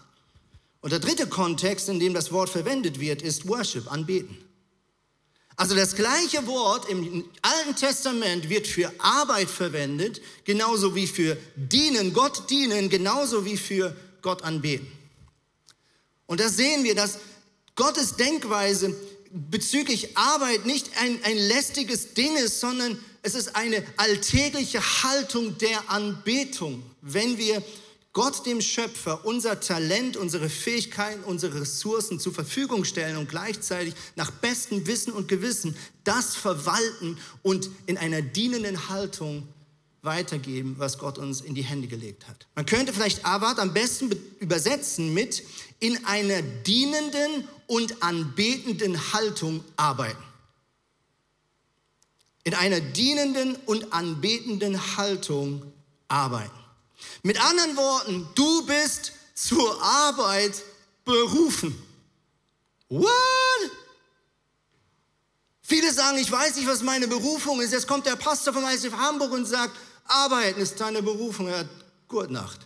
Und 0.82 0.92
der 0.92 1.00
dritte 1.00 1.28
Kontext, 1.28 1.90
in 1.90 2.00
dem 2.00 2.16
das 2.16 2.32
Wort 2.32 2.50
verwendet 2.50 3.00
wird, 3.00 3.22
ist 3.22 3.48
Worship, 3.48 3.90
Anbeten. 3.92 4.36
Also 5.56 5.76
das 5.76 5.96
gleiche 5.96 6.48
Wort 6.48 6.90
im 6.90 7.24
Alten 7.44 7.76
Testament 7.76 8.50
wird 8.50 8.66
für 8.66 8.92
Arbeit 8.98 9.52
verwendet, 9.52 10.22
genauso 10.44 10.96
wie 10.96 11.06
für 11.06 11.38
dienen, 11.56 12.14
Gott 12.14 12.50
dienen, 12.50 12.90
genauso 12.90 13.46
wie 13.46 13.58
für 13.58 13.96
Gott 14.24 14.42
anbeten. 14.42 14.92
Und 16.26 16.40
da 16.40 16.50
sehen 16.50 16.84
wir, 16.84 16.96
dass 16.96 17.20
Gottes 17.76 18.16
Denkweise 18.16 18.96
bezüglich 19.34 20.16
Arbeit 20.16 20.66
nicht 20.66 20.92
ein, 21.02 21.20
ein 21.24 21.38
lästiges 21.38 22.14
Ding 22.14 22.36
ist, 22.38 22.60
sondern 22.60 22.98
es 23.24 23.36
ist 23.36 23.56
eine 23.56 23.84
alltägliche 23.98 24.80
Haltung 25.04 25.58
der 25.58 25.90
Anbetung. 25.90 26.84
Wenn 27.02 27.38
wir 27.38 27.64
Gott, 28.14 28.46
dem 28.46 28.62
Schöpfer, 28.62 29.26
unser 29.26 29.60
Talent, 29.60 30.18
unsere 30.18 30.48
Fähigkeiten, 30.48 31.24
unsere 31.24 31.62
Ressourcen 31.62 32.20
zur 32.20 32.32
Verfügung 32.32 32.86
stellen 32.86 33.18
und 33.18 33.28
gleichzeitig 33.28 33.96
nach 34.16 34.30
bestem 34.30 34.86
Wissen 34.86 35.12
und 35.12 35.28
Gewissen 35.28 35.76
das 36.04 36.36
verwalten 36.36 37.18
und 37.42 37.72
in 37.88 37.98
einer 37.98 38.22
dienenden 38.22 38.90
Haltung 38.90 39.48
weitergeben, 40.04 40.76
was 40.78 41.00
Gott 41.00 41.18
uns 41.18 41.42
in 41.42 41.56
die 41.56 41.64
Hände 41.64 41.88
gelegt 41.88 42.28
hat. 42.28 42.46
Man 42.54 42.68
könnte 42.68 42.94
vielleicht 42.94 43.26
Avat 43.26 43.58
am 43.58 43.74
besten 43.74 44.12
übersetzen 44.40 45.14
mit 45.14 45.44
in 45.80 46.06
einer 46.06 46.42
dienenden 46.42 47.48
und 47.68 48.04
anbetenden 48.04 49.14
Haltung 49.14 49.64
arbeiten. 49.76 50.24
In 52.44 52.54
einer 52.54 52.80
dienenden 52.80 53.56
und 53.66 53.94
anbetenden 53.94 54.98
Haltung 54.98 55.72
arbeiten. 56.08 56.52
Mit 57.24 57.42
anderen 57.44 57.76
Worten, 57.78 58.28
du 58.36 58.66
bist 58.66 59.14
zur 59.34 59.82
Arbeit 59.82 60.62
berufen. 61.06 61.76
What? 62.90 63.72
Viele 65.62 65.92
sagen, 65.94 66.18
ich 66.18 66.32
weiß 66.32 66.58
nicht, 66.58 66.68
was 66.68 66.84
meine 66.84 67.08
Berufung 67.08 67.62
ist. 67.62 67.72
Jetzt 67.72 67.88
kommt 67.88 68.06
der 68.06 68.16
Pastor 68.16 68.54
vom 68.54 68.64
ICF 68.66 68.94
Hamburg 68.94 69.32
und 69.32 69.46
sagt, 69.46 69.76
Arbeiten 70.06 70.60
ist 70.60 70.80
deine 70.80 71.02
Berufung. 71.02 71.48
Ja, 71.48 71.64
gute 72.08 72.32
Nacht. 72.32 72.60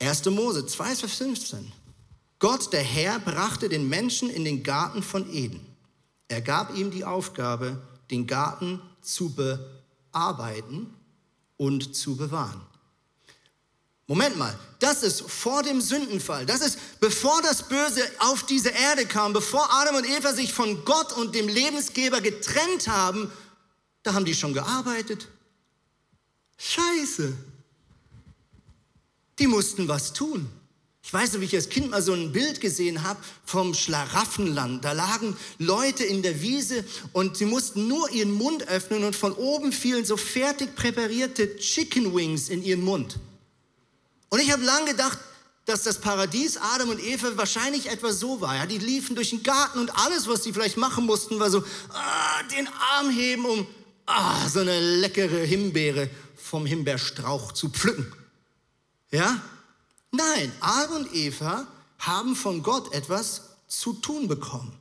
1. 0.00 0.24
Mose 0.26 0.66
2, 0.66 0.96
Vers 0.96 1.12
15. 1.14 1.72
Gott, 2.44 2.74
der 2.74 2.82
Herr, 2.82 3.20
brachte 3.20 3.70
den 3.70 3.88
Menschen 3.88 4.28
in 4.28 4.44
den 4.44 4.62
Garten 4.62 5.02
von 5.02 5.32
Eden. 5.32 5.64
Er 6.28 6.42
gab 6.42 6.76
ihm 6.76 6.90
die 6.90 7.02
Aufgabe, 7.02 7.80
den 8.10 8.26
Garten 8.26 8.82
zu 9.00 9.34
bearbeiten 9.34 10.92
und 11.56 11.96
zu 11.96 12.18
bewahren. 12.18 12.60
Moment 14.06 14.36
mal, 14.36 14.54
das 14.78 15.02
ist 15.02 15.22
vor 15.22 15.62
dem 15.62 15.80
Sündenfall. 15.80 16.44
Das 16.44 16.60
ist 16.60 17.00
bevor 17.00 17.40
das 17.40 17.66
Böse 17.66 18.02
auf 18.18 18.42
diese 18.42 18.68
Erde 18.68 19.06
kam, 19.06 19.32
bevor 19.32 19.66
Adam 19.72 19.96
und 19.96 20.06
Eva 20.06 20.34
sich 20.34 20.52
von 20.52 20.84
Gott 20.84 21.14
und 21.14 21.34
dem 21.34 21.48
Lebensgeber 21.48 22.20
getrennt 22.20 22.88
haben, 22.88 23.32
da 24.02 24.12
haben 24.12 24.26
die 24.26 24.34
schon 24.34 24.52
gearbeitet. 24.52 25.28
Scheiße. 26.58 27.32
Die 29.38 29.46
mussten 29.46 29.88
was 29.88 30.12
tun. 30.12 30.46
Ich 31.06 31.12
weiß 31.12 31.34
noch, 31.34 31.42
wie 31.42 31.44
ich 31.44 31.54
als 31.54 31.68
Kind 31.68 31.90
mal 31.90 32.00
so 32.00 32.14
ein 32.14 32.32
Bild 32.32 32.62
gesehen 32.62 33.02
habe 33.02 33.22
vom 33.44 33.74
Schlaraffenland. 33.74 34.82
Da 34.82 34.92
lagen 34.92 35.36
Leute 35.58 36.02
in 36.02 36.22
der 36.22 36.40
Wiese 36.40 36.82
und 37.12 37.36
sie 37.36 37.44
mussten 37.44 37.88
nur 37.88 38.10
ihren 38.10 38.32
Mund 38.32 38.66
öffnen 38.68 39.04
und 39.04 39.14
von 39.14 39.32
oben 39.32 39.70
fielen 39.70 40.06
so 40.06 40.16
fertig 40.16 40.74
präparierte 40.74 41.58
Chicken 41.58 42.16
Wings 42.16 42.48
in 42.48 42.64
ihren 42.64 42.80
Mund. 42.80 43.18
Und 44.30 44.40
ich 44.40 44.50
habe 44.50 44.64
lange 44.64 44.92
gedacht, 44.92 45.18
dass 45.66 45.82
das 45.82 46.00
Paradies 46.00 46.56
Adam 46.56 46.88
und 46.88 47.04
Eva 47.04 47.36
wahrscheinlich 47.36 47.90
etwa 47.90 48.10
so 48.10 48.40
war. 48.40 48.56
Ja, 48.56 48.64
die 48.64 48.78
liefen 48.78 49.14
durch 49.14 49.28
den 49.28 49.42
Garten 49.42 49.80
und 49.80 49.90
alles, 49.98 50.26
was 50.26 50.42
sie 50.42 50.54
vielleicht 50.54 50.78
machen 50.78 51.04
mussten, 51.04 51.38
war 51.38 51.50
so 51.50 51.62
ah, 51.90 52.42
den 52.44 52.66
Arm 52.96 53.10
heben, 53.10 53.44
um 53.44 53.66
ah, 54.06 54.48
so 54.48 54.60
eine 54.60 54.80
leckere 54.80 55.44
Himbeere 55.44 56.08
vom 56.34 56.64
Himbeerstrauch 56.64 57.52
zu 57.52 57.68
pflücken. 57.68 58.10
Ja? 59.10 59.42
Nein, 60.16 60.52
Adam 60.60 60.96
und 60.96 61.12
Eva 61.12 61.66
haben 61.98 62.36
von 62.36 62.62
Gott 62.62 62.92
etwas 62.92 63.42
zu 63.66 63.94
tun 63.94 64.28
bekommen. 64.28 64.72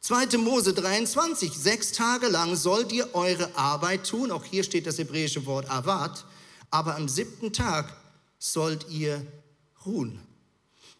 2. 0.00 0.38
Mose 0.38 0.74
23, 0.74 1.52
sechs 1.52 1.92
Tage 1.92 2.26
lang 2.26 2.56
sollt 2.56 2.90
ihr 2.90 3.14
eure 3.14 3.56
Arbeit 3.56 4.08
tun, 4.08 4.32
auch 4.32 4.44
hier 4.44 4.64
steht 4.64 4.88
das 4.88 4.98
hebräische 4.98 5.46
Wort 5.46 5.70
Avat, 5.70 6.24
aber 6.70 6.96
am 6.96 7.08
siebten 7.08 7.52
Tag 7.52 7.96
sollt 8.40 8.88
ihr 8.90 9.24
ruhen. 9.86 10.18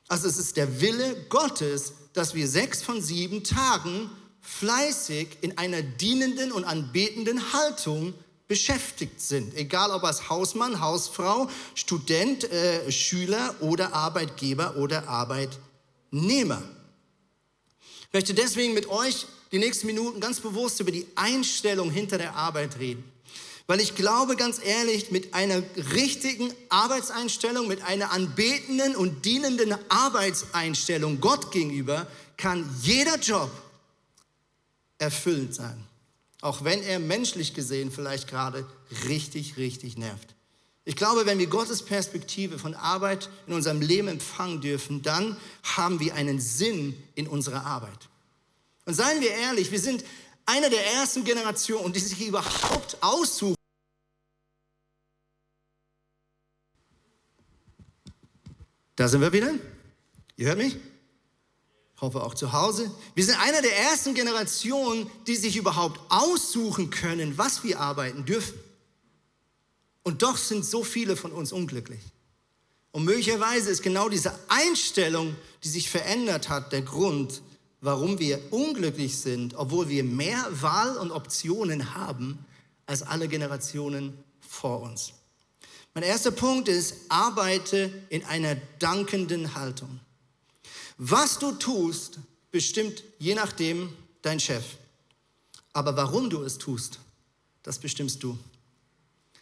Also 0.07 0.29
es 0.29 0.39
ist 0.39 0.57
der 0.57 0.81
Wille 0.81 1.17
Gottes, 1.29 1.95
dass 2.13 2.37
wir 2.37 2.47
sechs 2.47 2.83
von 2.83 3.03
sieben 3.03 3.43
Tagen 3.43 4.09
fleißig 4.43 5.39
in 5.41 5.59
einer 5.59 5.83
dienenden 5.83 6.53
und 6.53 6.65
anbetenden 6.65 7.53
Haltung 7.53 8.15
beschäftigt 8.53 9.19
sind. 9.19 9.55
Egal 9.55 9.91
ob 9.93 10.05
als 10.05 10.29
Hausmann, 10.29 10.83
Hausfrau, 10.83 11.49
Student, 11.75 12.45
äh, 12.53 12.93
Schüler 12.93 13.55
oder 13.61 13.95
Arbeitgeber 13.95 14.77
oder 14.77 15.09
Arbeitnehmer. 15.09 16.63
Ich 17.81 18.13
möchte 18.13 18.35
deswegen 18.35 18.75
mit 18.75 18.91
euch 18.91 19.25
die 19.53 19.59
nächsten 19.59 19.87
Minuten 19.87 20.21
ganz 20.21 20.39
bewusst 20.39 20.81
über 20.81 20.91
die 20.91 21.07
Einstellung 21.15 21.91
hinter 21.91 22.19
der 22.19 22.37
Arbeit 22.37 22.79
reden. 22.79 23.03
Weil 23.67 23.81
ich 23.81 23.95
glaube 23.95 24.37
ganz 24.37 24.61
ehrlich, 24.63 25.11
mit 25.11 25.33
einer 25.33 25.63
richtigen 25.95 26.53
Arbeitseinstellung, 26.69 27.69
mit 27.69 27.83
einer 27.85 28.13
anbetenden 28.13 28.95
und 28.97 29.25
dienenden 29.25 29.75
Arbeitseinstellung 29.89 31.23
Gott 31.23 31.53
gegenüber, 31.53 32.07
kann 32.37 32.69
jeder 32.83 33.17
Job 33.17 33.51
erfüllend 34.99 35.55
sein. 35.55 35.87
Auch 36.43 36.65
wenn 36.65 36.83
er 36.83 36.99
menschlich 36.99 37.55
gesehen 37.55 37.93
vielleicht 37.93 38.29
gerade 38.29 38.67
richtig, 39.09 39.57
richtig 39.57 39.97
nervt. 39.97 40.35
Ich 40.85 40.97
glaube, 40.97 41.25
wenn 41.25 41.39
wir 41.39 41.47
Gottes 41.47 41.85
Perspektive 41.85 42.59
von 42.59 42.75
Arbeit 42.75 43.31
in 43.47 43.55
unserem 43.55 43.81
Leben 43.81 44.09
empfangen 44.09 44.61
dürfen, 44.61 45.03
dann 45.03 45.37
haben 45.63 46.01
wir 46.01 46.17
einen 46.17 46.41
Sinn 46.41 47.01
in 47.15 47.29
unserer 47.29 47.65
Arbeit. 47.65 48.09
Und 48.85 48.95
seien 48.95 49.21
wir 49.21 49.31
ehrlich, 49.31 49.71
wir 49.71 49.79
sind 49.79 50.05
einer 50.45 50.69
der 50.69 50.85
ersten 50.95 51.23
Generationen, 51.23 51.93
die 51.93 52.01
sich 52.01 52.27
überhaupt 52.27 52.97
aussuchen. 53.01 53.55
Da 58.97 59.07
sind 59.07 59.21
wir 59.21 59.33
wieder. 59.33 59.55
Ihr 60.37 60.49
hört 60.49 60.59
mich? 60.59 60.77
Hoffe 62.03 62.25
auch 62.25 62.35
zu 62.35 62.53
Hause. 62.53 62.91
Wir 63.15 63.25
sind 63.25 63.39
einer 63.39 63.63
der 63.63 63.79
ersten 63.79 64.13
Generationen, 64.15 65.09
die 65.29 65.37
sich 65.37 65.57
überhaupt 65.57 66.01
aussuchen 66.09 66.91
können, 66.91 67.39
was 67.39 67.63
wir 67.63 67.79
arbeiten 67.79 68.25
dürfen. 68.25 68.59
Und 70.03 70.23
doch 70.23 70.37
sind 70.37 70.65
so 70.65 70.83
viele 70.83 71.15
von 71.17 71.31
uns 71.31 71.53
unglücklich. 71.53 72.01
Und 72.91 73.05
möglicherweise 73.05 73.71
ist 73.71 73.83
genau 73.83 74.09
diese 74.09 74.37
Einstellung, 74.49 75.37
die 75.63 75.69
sich 75.69 75.89
verändert 75.89 76.49
hat, 76.49 76.73
der 76.73 76.83
Grund, 76.83 77.41
warum 77.81 78.19
wir 78.19 78.41
unglücklich 78.51 79.17
sind, 79.19 79.55
obwohl 79.55 79.89
wir 79.89 80.03
mehr 80.03 80.45
Wahl 80.51 80.97
und 80.99 81.13
Optionen 81.13 81.95
haben 81.95 82.45
als 82.85 83.03
alle 83.03 83.29
Generationen 83.29 84.19
vor 84.41 84.83
uns. 84.83 85.13
Mein 85.95 86.03
erster 86.03 86.33
Punkt 86.33 86.69
ist, 86.69 86.97
arbeite 87.09 87.93
in 88.09 88.25
einer 88.25 88.57
dankenden 88.81 89.55
Haltung. 89.55 90.01
Was 91.05 91.41
du 91.41 91.51
tust, 91.51 92.21
bestimmt 92.53 93.03
je 93.19 93.35
nachdem 93.35 93.93
dein 94.23 94.39
Chef. 94.39 94.63
Aber 95.73 95.97
warum 95.97 96.31
du 96.31 96.45
es 96.45 96.59
tust, 96.59 97.01
das 97.65 97.81
bestimmst 97.81 98.23
du. 98.23 98.39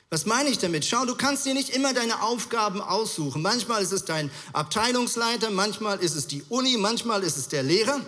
Was 0.09 0.25
meine 0.25 0.49
ich 0.49 0.57
damit? 0.57 0.87
Schau, 0.87 1.05
du 1.05 1.15
kannst 1.15 1.45
dir 1.45 1.53
nicht 1.53 1.69
immer 1.69 1.93
deine 1.93 2.23
Aufgaben 2.23 2.81
aussuchen. 2.81 3.43
Manchmal 3.43 3.83
ist 3.83 3.93
es 3.93 4.07
dein 4.07 4.31
Abteilungsleiter, 4.55 5.51
manchmal 5.51 5.99
ist 5.99 6.15
es 6.17 6.27
die 6.27 6.43
Uni, 6.49 6.79
manchmal 6.79 7.23
ist 7.25 7.37
es 7.37 7.49
der 7.49 7.63
Lehrer. 7.63 8.01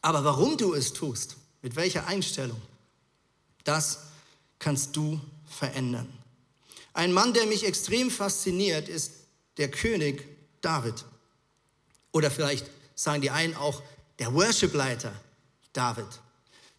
Aber 0.00 0.22
warum 0.22 0.56
du 0.56 0.74
es 0.74 0.92
tust, 0.92 1.34
mit 1.60 1.74
welcher 1.74 2.06
Einstellung, 2.06 2.62
das 3.64 3.98
kannst 4.60 4.94
du 4.94 5.20
verändern. 5.48 6.08
Ein 6.92 7.12
Mann, 7.12 7.34
der 7.34 7.46
mich 7.46 7.64
extrem 7.64 8.12
fasziniert, 8.12 8.88
ist 8.88 9.10
der 9.56 9.72
König 9.72 10.24
David. 10.60 11.04
Oder 12.16 12.30
vielleicht 12.30 12.66
sagen 12.94 13.20
die 13.20 13.30
einen 13.30 13.54
auch 13.54 13.82
der 14.18 14.32
Worshipleiter 14.32 15.12
David. 15.74 16.06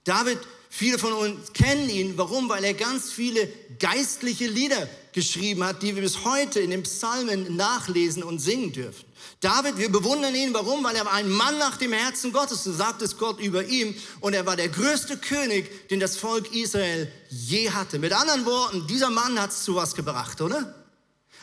David 0.04 0.40
Viele 0.70 1.00
von 1.00 1.14
uns 1.14 1.54
kennen 1.54 1.90
ihn. 1.90 2.18
Warum? 2.20 2.50
Weil 2.50 2.64
er 2.64 2.76
ganz 2.76 3.12
viele 3.12 3.48
geistliche 3.80 4.46
Lieder 4.46 4.88
geschrieben 5.12 5.64
hat, 5.64 5.82
die 5.82 5.96
wir 5.96 6.04
bis 6.04 6.24
heute 6.24 6.60
in 6.60 6.70
den 6.70 6.84
Psalmen 6.84 7.56
nachlesen 7.56 8.22
und 8.22 8.38
singen 8.38 8.74
dürfen. 8.74 9.06
David, 9.40 9.80
wir 9.80 9.92
bewundern 9.92 10.36
ihn. 10.36 10.54
Warum? 10.54 10.84
Weil 10.84 10.96
er 10.96 11.06
war 11.06 11.14
ein 11.14 11.32
Mann 11.32 11.58
nach 11.58 11.78
dem 11.78 11.94
Herzen 11.94 12.32
Gottes. 12.32 12.64
So 12.64 12.72
sagt 12.72 13.02
es 13.02 13.18
Gott 13.18 13.40
über 13.40 13.64
ihm. 13.64 13.96
Und 14.20 14.34
er 14.34 14.46
war 14.46 14.56
der 14.56 14.70
größte 14.70 15.18
König, 15.18 15.88
den 15.88 16.00
das 16.00 16.18
Volk 16.18 16.54
Israel 16.54 17.12
je 17.30 17.72
hatte. 17.72 17.98
Mit 17.98 18.14
anderen 18.14 18.46
Worten, 18.46 18.86
dieser 18.86 19.10
Mann 19.10 19.42
hat 19.42 19.50
es 19.50 19.64
zu 19.64 19.74
was 19.74 19.96
gebracht, 19.96 20.42
oder? 20.42 20.77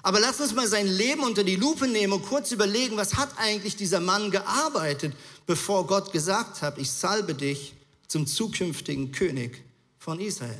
Aber 0.04 0.20
lass 0.20 0.38
uns 0.38 0.54
mal 0.54 0.68
sein 0.68 0.87
Leben 0.87 1.23
unter 1.23 1.44
die 1.44 1.56
Lupe 1.56 1.88
nehmen 1.88 2.12
und 2.12 2.26
kurz 2.26 2.52
überlegen, 2.52 2.99
was 2.99 3.14
hat 3.14 3.30
eigentlich 3.38 3.75
dieser 3.75 4.00
Mann 4.00 4.30
gearbeitet, 4.30 5.14
bevor 5.46 5.87
Gott 5.87 6.12
gesagt 6.12 6.61
hat, 6.61 6.76
ich 6.76 6.90
salbe 6.90 7.34
dich 7.34 7.73
zum 8.06 8.26
zukünftigen 8.26 9.12
König 9.12 9.64
von 9.99 10.20
Israel. 10.20 10.58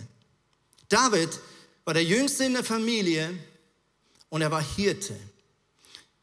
David 0.89 1.29
war 1.85 1.93
der 1.93 2.05
jüngste 2.05 2.45
in 2.45 2.55
der 2.55 2.65
Familie 2.65 3.39
und 4.31 4.41
er 4.41 4.51
war 4.51 4.63
Hirte. 4.63 5.15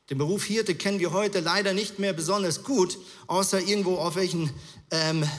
Den 0.10 0.18
Beruf 0.18 0.46
Hirte 0.46 0.74
kennen 0.74 1.00
wir 1.00 1.12
heute 1.12 1.42
leider 1.42 1.74
nicht 1.74 2.00
mehr 2.00 2.14
besonders 2.14 2.64
gut, 2.64 2.98
außer 3.28 3.60
irgendwo 3.60 3.98
auf 3.98 4.16
welchen 4.16 4.50
ähm, 4.90 5.30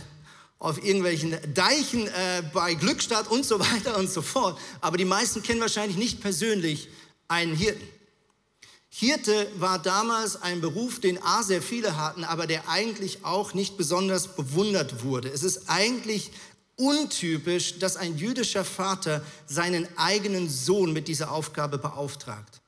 auf 0.61 0.79
irgendwelchen 0.85 1.37
Deichen 1.53 2.07
äh, 2.07 2.45
bei 2.55 2.75
Glückstadt 2.75 3.29
und 3.29 3.45
so 3.45 3.59
weiter 3.59 3.99
und 3.99 4.09
so 4.09 4.23
fort. 4.23 4.57
Aber 4.81 4.97
die 4.97 5.05
meisten 5.05 5.43
kennen 5.43 5.61
wahrscheinlich 5.61 5.97
nicht 5.97 6.21
persönlich 6.21 6.89
einen 7.33 7.57
Hirten. 7.57 7.89
Hirte 8.91 9.49
war 9.57 9.79
damals 9.79 10.41
ein 10.43 10.61
Beruf, 10.61 11.01
den 11.01 11.21
A 11.23 11.43
sehr 11.43 11.63
viele 11.63 11.97
hatten, 11.97 12.25
aber 12.25 12.47
der 12.47 12.69
eigentlich 12.69 13.25
auch 13.25 13.55
nicht 13.55 13.79
besonders 13.79 14.37
bewundert 14.37 15.03
wurde. 15.03 15.31
Es 15.31 15.43
ist 15.43 15.71
eigentlich 15.71 16.31
untypisch, 16.77 17.79
dass 17.79 17.97
ein 17.97 18.19
jüdischer 18.19 18.67
Vater 18.67 19.25
seinen 19.47 19.89
eigenen 19.97 20.51
Sohn 20.51 20.93
mit 20.93 21.09
dieser 21.09 21.33
Aufgabe 21.33 21.79
beauftragt. 21.79 22.61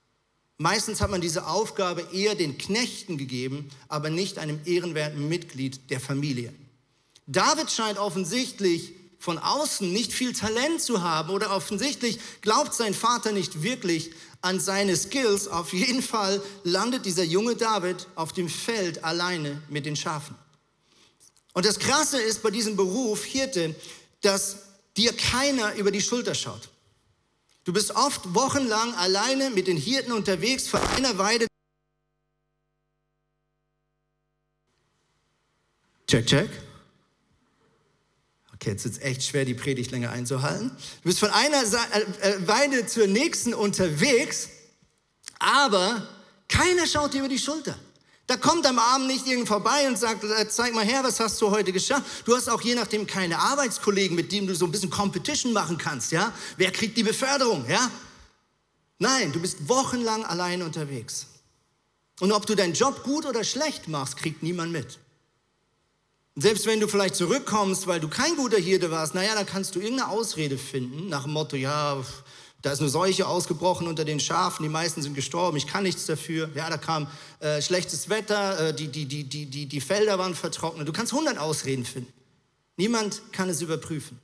Meistens 0.56 1.02
hat 1.02 1.10
man 1.10 1.20
diese 1.20 1.46
Aufgabe 1.46 2.06
eher 2.12 2.34
den 2.34 2.56
Knechten 2.56 3.18
gegeben, 3.18 3.68
aber 3.88 4.08
nicht 4.08 4.38
einem 4.38 4.60
ehrenwerten 4.64 5.28
Mitglied 5.28 5.90
der 5.90 6.00
Familie. 6.00 6.54
David 7.26 7.70
scheint 7.70 7.98
offensichtlich 7.98 8.94
von 9.24 9.38
außen 9.38 9.90
nicht 9.90 10.12
viel 10.12 10.34
Talent 10.34 10.82
zu 10.82 11.00
haben 11.00 11.30
oder 11.30 11.50
offensichtlich 11.50 12.18
glaubt 12.42 12.74
sein 12.74 12.92
Vater 12.92 13.32
nicht 13.32 13.62
wirklich 13.62 14.10
an 14.42 14.60
seine 14.60 14.94
Skills. 14.96 15.48
Auf 15.48 15.72
jeden 15.72 16.02
Fall 16.02 16.42
landet 16.62 17.06
dieser 17.06 17.24
junge 17.24 17.56
David 17.56 18.06
auf 18.16 18.34
dem 18.34 18.50
Feld 18.50 19.02
alleine 19.02 19.62
mit 19.70 19.86
den 19.86 19.96
Schafen. 19.96 20.36
Und 21.54 21.64
das 21.64 21.78
Krasse 21.78 22.20
ist 22.20 22.42
bei 22.42 22.50
diesem 22.50 22.76
Beruf 22.76 23.24
Hirte, 23.24 23.74
dass 24.20 24.58
dir 24.94 25.14
keiner 25.14 25.74
über 25.76 25.90
die 25.90 26.02
Schulter 26.02 26.34
schaut. 26.34 26.68
Du 27.64 27.72
bist 27.72 27.92
oft 27.92 28.34
wochenlang 28.34 28.92
alleine 28.96 29.48
mit 29.48 29.68
den 29.68 29.78
Hirten 29.78 30.12
unterwegs 30.12 30.68
vor 30.68 30.86
einer 30.96 31.16
Weide. 31.16 31.46
Check, 36.06 36.26
check. 36.26 36.50
Okay, 38.54 38.70
jetzt 38.70 38.86
ist 38.86 38.98
es 38.98 39.02
echt 39.02 39.22
schwer, 39.24 39.44
die 39.44 39.54
Predigt 39.54 39.90
länger 39.90 40.10
einzuhalten. 40.10 40.70
Du 41.02 41.08
bist 41.08 41.18
von 41.18 41.30
einer 41.30 41.62
äh, 41.62 42.00
äh, 42.28 42.48
Weide 42.48 42.86
zur 42.86 43.06
nächsten 43.06 43.52
unterwegs, 43.52 44.48
aber 45.38 46.06
keiner 46.48 46.86
schaut 46.86 47.14
dir 47.14 47.18
über 47.18 47.28
die 47.28 47.38
Schulter. 47.38 47.76
Da 48.26 48.36
kommt 48.38 48.64
am 48.66 48.78
Abend 48.78 49.08
nicht 49.08 49.26
irgend 49.26 49.48
vorbei 49.48 49.86
und 49.86 49.98
sagt, 49.98 50.24
äh, 50.24 50.48
zeig 50.48 50.72
mal 50.72 50.84
her, 50.84 51.02
was 51.02 51.20
hast 51.20 51.40
du 51.42 51.50
heute 51.50 51.72
geschafft. 51.72 52.04
Du 52.24 52.34
hast 52.34 52.48
auch 52.48 52.62
je 52.62 52.74
nachdem 52.74 53.06
keine 53.06 53.38
Arbeitskollegen, 53.38 54.16
mit 54.16 54.32
denen 54.32 54.46
du 54.46 54.54
so 54.54 54.64
ein 54.64 54.70
bisschen 54.70 54.88
Competition 54.90 55.52
machen 55.52 55.76
kannst, 55.76 56.12
ja? 56.12 56.32
Wer 56.56 56.70
kriegt 56.70 56.96
die 56.96 57.02
Beförderung, 57.02 57.68
ja? 57.68 57.90
Nein, 58.98 59.32
du 59.32 59.40
bist 59.40 59.68
wochenlang 59.68 60.24
allein 60.24 60.62
unterwegs. 60.62 61.26
Und 62.20 62.32
ob 62.32 62.46
du 62.46 62.54
deinen 62.54 62.72
Job 62.72 63.02
gut 63.02 63.26
oder 63.26 63.44
schlecht 63.44 63.88
machst, 63.88 64.16
kriegt 64.16 64.42
niemand 64.42 64.72
mit. 64.72 64.98
Selbst 66.36 66.66
wenn 66.66 66.80
du 66.80 66.88
vielleicht 66.88 67.14
zurückkommst, 67.14 67.86
weil 67.86 68.00
du 68.00 68.08
kein 68.08 68.34
guter 68.34 68.58
Hirte 68.58 68.90
warst, 68.90 69.14
naja, 69.14 69.34
dann 69.34 69.46
kannst 69.46 69.76
du 69.76 69.80
irgendeine 69.80 70.10
Ausrede 70.10 70.58
finden, 70.58 71.08
nach 71.08 71.22
dem 71.24 71.32
Motto, 71.32 71.54
ja, 71.54 72.02
da 72.60 72.72
ist 72.72 72.80
eine 72.80 72.88
Seuche 72.88 73.28
ausgebrochen 73.28 73.86
unter 73.86 74.04
den 74.04 74.18
Schafen, 74.18 74.64
die 74.64 74.68
meisten 74.68 75.00
sind 75.00 75.14
gestorben, 75.14 75.56
ich 75.56 75.66
kann 75.66 75.84
nichts 75.84 76.06
dafür. 76.06 76.50
Ja, 76.54 76.70
da 76.70 76.78
kam 76.78 77.06
äh, 77.38 77.60
schlechtes 77.62 78.08
Wetter, 78.08 78.68
äh, 78.68 78.74
die, 78.74 78.88
die, 78.88 79.04
die, 79.04 79.24
die, 79.24 79.46
die, 79.46 79.66
die 79.66 79.80
Felder 79.80 80.18
waren 80.18 80.34
vertrocknet. 80.34 80.88
Du 80.88 80.92
kannst 80.92 81.12
hundert 81.12 81.38
Ausreden 81.38 81.84
finden. 81.84 82.12
Niemand 82.76 83.20
kann 83.32 83.48
es 83.48 83.60
überprüfen. 83.60 84.18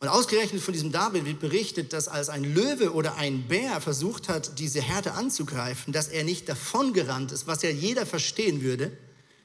Und 0.00 0.08
ausgerechnet 0.08 0.60
von 0.60 0.74
diesem 0.74 0.92
David 0.92 1.24
wird 1.24 1.40
berichtet, 1.40 1.94
dass 1.94 2.08
als 2.08 2.28
ein 2.28 2.44
Löwe 2.44 2.92
oder 2.92 3.14
ein 3.14 3.48
Bär 3.48 3.80
versucht 3.80 4.28
hat, 4.28 4.58
diese 4.58 4.82
Herde 4.82 5.12
anzugreifen, 5.12 5.92
dass 5.92 6.08
er 6.08 6.24
nicht 6.24 6.48
davongerannt 6.48 7.32
ist, 7.32 7.46
was 7.46 7.62
ja 7.62 7.70
jeder 7.70 8.04
verstehen 8.04 8.62
würde, 8.62 8.92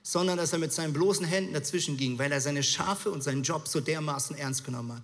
sondern 0.03 0.37
dass 0.37 0.53
er 0.53 0.59
mit 0.59 0.73
seinen 0.73 0.93
bloßen 0.93 1.25
Händen 1.25 1.53
dazwischen 1.53 1.97
ging, 1.97 2.17
weil 2.17 2.31
er 2.31 2.41
seine 2.41 2.63
Schafe 2.63 3.11
und 3.11 3.23
seinen 3.23 3.43
Job 3.43 3.67
so 3.67 3.79
dermaßen 3.79 4.37
ernst 4.37 4.63
genommen 4.63 4.93
hat. 4.93 5.03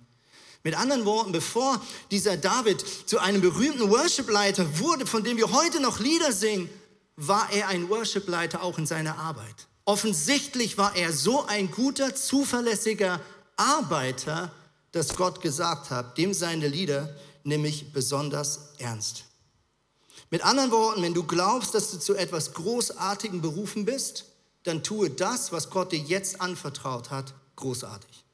Mit 0.64 0.76
anderen 0.76 1.04
Worten, 1.04 1.32
bevor 1.32 1.80
dieser 2.10 2.36
David 2.36 2.84
zu 3.06 3.18
einem 3.18 3.40
berühmten 3.40 3.90
Worshipleiter 3.90 4.78
wurde, 4.80 5.06
von 5.06 5.22
dem 5.22 5.36
wir 5.36 5.52
heute 5.52 5.80
noch 5.80 6.00
Lieder 6.00 6.32
singen, 6.32 6.68
war 7.16 7.48
er 7.52 7.68
ein 7.68 7.88
Worshipleiter 7.88 8.62
auch 8.62 8.78
in 8.78 8.86
seiner 8.86 9.18
Arbeit. 9.18 9.68
Offensichtlich 9.84 10.76
war 10.76 10.94
er 10.96 11.12
so 11.12 11.46
ein 11.46 11.70
guter, 11.70 12.14
zuverlässiger 12.14 13.20
Arbeiter, 13.56 14.52
dass 14.92 15.16
Gott 15.16 15.40
gesagt 15.40 15.90
hat, 15.90 16.18
dem 16.18 16.34
seine 16.34 16.68
Lieder 16.68 17.14
nämlich 17.44 17.92
besonders 17.92 18.74
ernst. 18.78 19.24
Mit 20.30 20.44
anderen 20.44 20.70
Worten, 20.70 21.02
wenn 21.02 21.14
du 21.14 21.22
glaubst, 21.24 21.74
dass 21.74 21.90
du 21.90 21.98
zu 21.98 22.14
etwas 22.14 22.52
Großartigem 22.52 23.40
berufen 23.40 23.84
bist, 23.84 24.26
dann 24.68 24.82
tue 24.82 25.10
das, 25.10 25.50
was 25.50 25.70
Gott 25.70 25.92
dir 25.92 25.98
jetzt 25.98 26.40
anvertraut 26.40 27.10
hat, 27.10 27.34
großartig. 27.56 28.24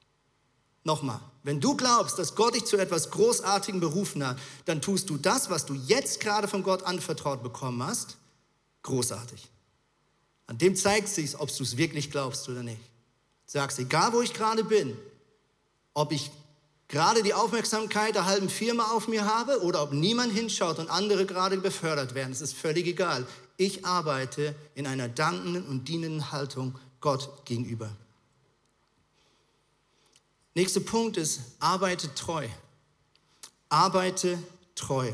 Nochmal, 0.82 1.20
wenn 1.42 1.60
du 1.60 1.76
glaubst, 1.76 2.18
dass 2.18 2.34
Gott 2.34 2.54
dich 2.54 2.66
zu 2.66 2.76
etwas 2.76 3.10
Großartigem 3.10 3.80
berufen 3.80 4.26
hat, 4.26 4.38
dann 4.66 4.82
tust 4.82 5.08
du 5.08 5.16
das, 5.16 5.48
was 5.48 5.64
du 5.64 5.74
jetzt 5.74 6.20
gerade 6.20 6.46
von 6.46 6.62
Gott 6.62 6.82
anvertraut 6.82 7.42
bekommen 7.42 7.82
hast, 7.82 8.18
großartig. 8.82 9.48
An 10.46 10.58
dem 10.58 10.76
zeigt 10.76 11.08
sich, 11.08 11.38
ob 11.40 11.54
du 11.56 11.62
es 11.62 11.78
wirklich 11.78 12.10
glaubst 12.10 12.48
oder 12.48 12.62
nicht. 12.62 12.80
Sagst, 13.46 13.78
egal 13.78 14.12
wo 14.12 14.20
ich 14.20 14.34
gerade 14.34 14.64
bin, 14.64 14.96
ob 15.94 16.12
ich 16.12 16.30
gerade 16.88 17.22
die 17.22 17.32
Aufmerksamkeit 17.32 18.14
der 18.14 18.26
halben 18.26 18.50
Firma 18.50 18.90
auf 18.90 19.08
mir 19.08 19.24
habe 19.24 19.62
oder 19.62 19.82
ob 19.82 19.92
niemand 19.92 20.32
hinschaut 20.32 20.78
und 20.78 20.90
andere 20.90 21.24
gerade 21.24 21.56
befördert 21.56 22.14
werden. 22.14 22.32
Es 22.32 22.42
ist 22.42 22.54
völlig 22.54 22.86
egal. 22.86 23.26
Ich 23.56 23.84
arbeite 23.84 24.54
in 24.74 24.86
einer 24.86 25.08
dankenden 25.08 25.64
und 25.66 25.88
dienenden 25.88 26.32
Haltung 26.32 26.78
Gott 27.00 27.44
gegenüber. 27.44 27.94
Nächster 30.54 30.80
Punkt 30.80 31.16
ist, 31.16 31.40
arbeite 31.58 32.14
treu. 32.14 32.48
Arbeite 33.68 34.38
treu. 34.74 35.12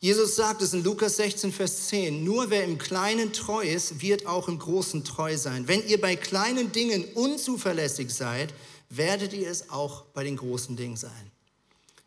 Jesus 0.00 0.36
sagt 0.36 0.60
es 0.62 0.74
in 0.74 0.84
Lukas 0.84 1.16
16, 1.16 1.52
Vers 1.52 1.88
10, 1.88 2.22
nur 2.22 2.50
wer 2.50 2.64
im 2.64 2.78
Kleinen 2.78 3.32
treu 3.32 3.62
ist, 3.62 4.02
wird 4.02 4.26
auch 4.26 4.48
im 4.48 4.58
Großen 4.58 5.04
treu 5.04 5.36
sein. 5.36 5.66
Wenn 5.68 5.86
ihr 5.88 6.00
bei 6.00 6.16
kleinen 6.16 6.70
Dingen 6.70 7.04
unzuverlässig 7.14 8.12
seid, 8.12 8.52
werdet 8.90 9.32
ihr 9.32 9.48
es 9.48 9.70
auch 9.70 10.02
bei 10.12 10.22
den 10.22 10.36
großen 10.36 10.76
Dingen 10.76 10.96
sein. 10.96 11.32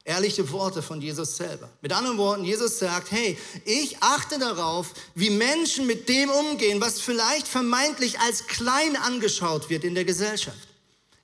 Ehrliche 0.10 0.52
Worte 0.52 0.82
von 0.82 1.00
Jesus 1.00 1.38
selber. 1.38 1.70
Mit 1.82 1.94
anderen 1.94 2.18
Worten, 2.18 2.44
Jesus 2.44 2.80
sagt, 2.80 3.12
hey, 3.12 3.38
ich 3.64 4.02
achte 4.02 4.40
darauf, 4.40 4.88
wie 5.14 5.30
Menschen 5.30 5.86
mit 5.86 6.10
dem 6.10 6.32
umgehen, 6.32 6.82
was 6.82 7.00
vielleicht 7.00 7.48
vermeintlich 7.48 8.20
als 8.20 8.48
klein 8.48 8.96
angeschaut 8.96 9.70
wird 9.70 9.84
in 9.84 9.94
der 9.94 10.06
Gesellschaft. 10.06 10.68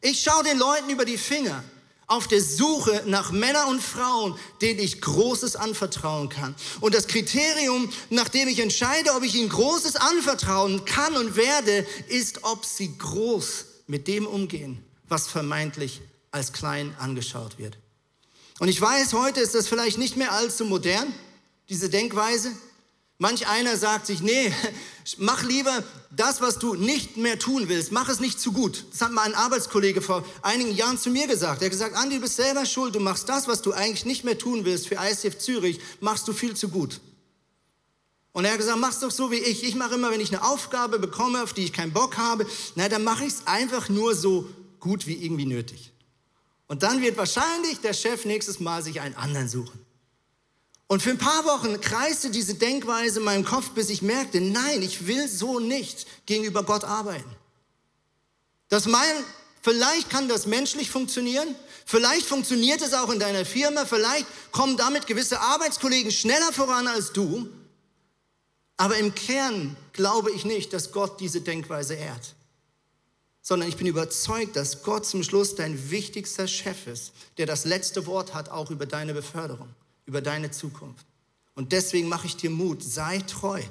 Ich 0.02 0.22
schaue 0.22 0.44
den 0.44 0.60
Leuten 0.60 0.92
über 0.92 1.04
die 1.04 1.18
Finger 1.18 1.64
auf 2.06 2.28
der 2.28 2.44
Suche 2.44 3.02
nach 3.08 3.32
Männern 3.32 3.70
und 3.70 3.82
Frauen, 3.82 4.38
denen 4.62 4.80
ich 4.80 5.02
Großes 5.02 5.56
anvertrauen 5.56 6.30
kann. 6.30 6.54
Und 6.80 6.94
das 6.94 7.08
Kriterium, 7.08 7.92
nach 8.12 8.30
dem 8.30 8.48
ich 8.48 8.60
entscheide, 8.60 9.16
ob 9.16 9.24
ich 9.24 9.34
ihnen 9.34 9.50
Großes 9.50 9.96
anvertrauen 9.96 10.86
kann 10.86 11.18
und 11.18 11.36
werde, 11.36 11.88
ist, 12.08 12.44
ob 12.44 12.64
sie 12.64 12.96
groß 12.96 13.66
mit 13.88 14.08
dem 14.08 14.28
umgehen, 14.28 14.86
was 15.08 15.28
vermeintlich 15.28 16.02
als 16.30 16.54
klein 16.54 16.96
angeschaut 17.00 17.58
wird. 17.58 17.80
Und 18.60 18.70
ich 18.70 18.80
weiß, 18.80 19.14
heute 19.14 19.42
ist 19.42 19.54
das 19.54 19.68
vielleicht 19.68 19.98
nicht 19.98 20.16
mehr 20.16 20.32
allzu 20.32 20.66
modern, 20.66 21.14
diese 21.68 21.90
Denkweise. 21.90 22.52
Manch 23.18 23.48
einer 23.48 23.78
sagt 23.78 24.08
sich, 24.08 24.22
nee, 24.22 24.54
mach 25.18 25.44
lieber 25.44 25.84
das, 26.12 26.42
was 26.42 26.60
du 26.60 26.76
nicht 26.76 27.18
mehr 27.18 27.38
tun 27.40 27.68
willst. 27.68 27.92
Mach 27.92 28.10
es 28.10 28.20
nicht 28.20 28.40
zu 28.40 28.52
gut. 28.52 28.86
Das 28.92 29.02
hat 29.02 29.12
mal 29.12 29.24
ein 29.24 29.36
Arbeitskollege 29.36 30.02
vor 30.02 30.26
einigen 30.42 30.74
Jahren 30.74 30.98
zu 30.98 31.10
mir 31.10 31.28
gesagt. 31.28 31.62
Er 31.62 31.66
hat 31.66 31.72
gesagt, 31.72 31.96
Andi, 31.96 32.16
du 32.16 32.22
bist 32.22 32.38
selber 32.38 32.66
schuld. 32.66 32.96
Du 32.96 33.00
machst 33.00 33.28
das, 33.28 33.48
was 33.48 33.62
du 33.62 33.74
eigentlich 33.74 34.06
nicht 34.06 34.24
mehr 34.24 34.38
tun 34.38 34.66
willst 34.66 34.88
für 34.88 34.96
ICF 34.96 35.38
Zürich, 35.38 35.80
machst 36.00 36.28
du 36.28 36.34
viel 36.34 36.56
zu 36.56 36.70
gut. 36.70 37.00
Und 38.32 38.44
er 38.44 38.52
hat 38.52 38.58
gesagt, 38.58 38.80
mach's 38.80 39.00
doch 39.00 39.12
so 39.12 39.32
wie 39.32 39.36
ich. 39.36 39.64
Ich 39.64 39.76
mache 39.76 39.96
immer, 39.96 40.12
wenn 40.12 40.20
ich 40.20 40.34
eine 40.34 40.44
Aufgabe 40.44 41.00
bekomme, 41.00 41.42
auf 41.42 41.54
die 41.54 41.64
ich 41.64 41.72
keinen 41.72 41.94
Bock 41.94 42.18
habe, 42.18 42.46
na, 42.76 42.90
dann 42.90 43.04
mache 43.04 43.24
ich 43.24 43.34
es 43.34 43.48
einfach 43.48 43.88
nur 43.88 44.14
so 44.14 44.50
gut 44.82 45.08
wie 45.08 45.14
irgendwie 45.14 45.46
nötig. 45.46 45.94
Und 46.68 46.84
dann 46.84 47.02
wird 47.02 47.18
wahrscheinlich 47.18 47.80
der 47.82 47.94
Chef 47.94 48.26
nächstes 48.26 48.60
Mal 48.60 48.82
sich 48.82 49.02
einen 49.02 49.16
anderen 49.16 49.48
suchen. 49.48 49.86
Und 50.88 51.02
für 51.02 51.12
ein 51.12 51.18
paar 51.18 51.46
Wochen 51.46 51.80
kreiste 51.82 52.30
diese 52.30 52.56
Denkweise 52.56 53.20
in 53.20 53.26
meinem 53.26 53.46
Kopf, 53.46 53.72
bis 53.72 53.90
ich 53.90 54.02
merkte, 54.02 54.40
nein, 54.40 54.82
ich 54.82 55.08
will 55.08 55.28
so 55.28 55.60
nicht 55.60 56.06
gegenüber 56.26 56.64
Gott 56.64 56.84
arbeiten. 56.84 57.30
Das 58.70 58.86
mein, 58.86 59.16
vielleicht 59.62 60.10
kann 60.10 60.28
das 60.28 60.46
menschlich 60.46 60.92
funktionieren, 60.92 61.56
vielleicht 61.86 62.28
funktioniert 62.28 62.82
es 62.82 62.94
auch 62.94 63.10
in 63.10 63.20
deiner 63.20 63.46
Firma, 63.46 63.86
vielleicht 63.86 64.28
kommen 64.52 64.78
damit 64.78 65.08
gewisse 65.08 65.40
Arbeitskollegen 65.40 66.12
schneller 66.12 66.52
voran 66.52 66.88
als 66.88 67.14
du, 67.14 67.50
aber 68.78 68.98
im 68.98 69.16
Kern 69.16 69.76
glaube 69.94 70.32
ich 70.32 70.46
nicht, 70.46 70.74
dass 70.74 70.92
Gott 70.92 71.20
diese 71.20 71.42
Denkweise 71.42 71.96
ehrt 71.96 72.36
sondern 73.48 73.70
ich 73.70 73.78
bin 73.78 73.86
überzeugt, 73.86 74.56
dass 74.56 74.82
Gott 74.82 75.06
zum 75.06 75.22
Schluss 75.22 75.54
dein 75.54 75.92
wichtigster 75.92 76.48
Chef 76.48 76.88
ist, 76.88 77.12
der 77.38 77.46
das 77.46 77.64
letzte 77.64 78.08
Wort 78.08 78.34
hat, 78.34 78.50
auch 78.50 78.72
über 78.72 78.88
deine 78.88 79.14
Beförderung, 79.14 79.70
über 80.08 80.20
deine 80.20 80.50
Zukunft. 80.50 81.06
Und 81.54 81.72
deswegen 81.72 82.10
mache 82.10 82.26
ich 82.26 82.36
dir 82.36 82.50
Mut, 82.50 82.82
sei 82.82 83.20
treu. 83.20 83.62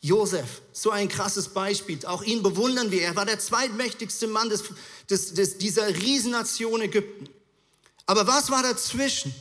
Josef, 0.00 0.62
so 0.72 0.90
ein 0.90 1.08
krasses 1.08 1.50
Beispiel. 1.50 2.04
Auch 2.04 2.24
ihn 2.24 2.42
bewundern 2.42 2.90
wir. 2.90 3.02
Er 3.02 3.14
war 3.14 3.24
der 3.24 3.38
zweitmächtigste 3.38 4.26
Mann 4.26 4.48
des, 4.48 4.64
des, 5.08 5.34
des, 5.34 5.56
dieser 5.56 5.86
Riesennation 5.86 6.80
Ägypten. 6.80 7.28
Aber 8.06 8.26
was 8.26 8.50
war 8.50 8.64
dazwischen? 8.64 9.32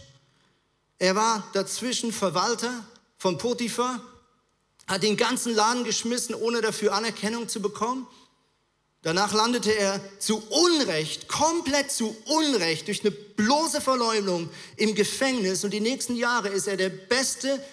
Er 1.00 1.16
war 1.16 1.50
dazwischen 1.54 2.14
Verwalter 2.14 2.86
von 3.18 3.40
Potiphar, 3.40 4.00
hat 4.86 5.02
den 5.02 5.18
ganzen 5.18 5.56
Laden 5.56 5.86
geschmissen, 5.86 6.36
ohne 6.36 6.62
dafür 6.62 6.94
Anerkennung 6.94 7.50
zu 7.50 7.64
bekommen. 7.64 8.06
Danach 9.04 9.34
landete 9.34 9.76
er 9.76 10.00
zu 10.20 10.44
Unrecht, 10.50 11.28
komplett 11.28 11.92
zu 11.92 12.16
Unrecht, 12.26 12.88
durch 12.88 13.02
eine 13.02 13.10
bloße 13.12 13.82
Verleumdung 13.82 14.50
im 14.78 14.94
Gefängnis. 14.94 15.64
Und 15.64 15.72
die 15.74 15.80
nächsten 15.80 16.16
Jahre 16.16 16.50
ist 16.50 16.68
er 16.68 16.78
der 16.78 16.90
beste 16.90 17.64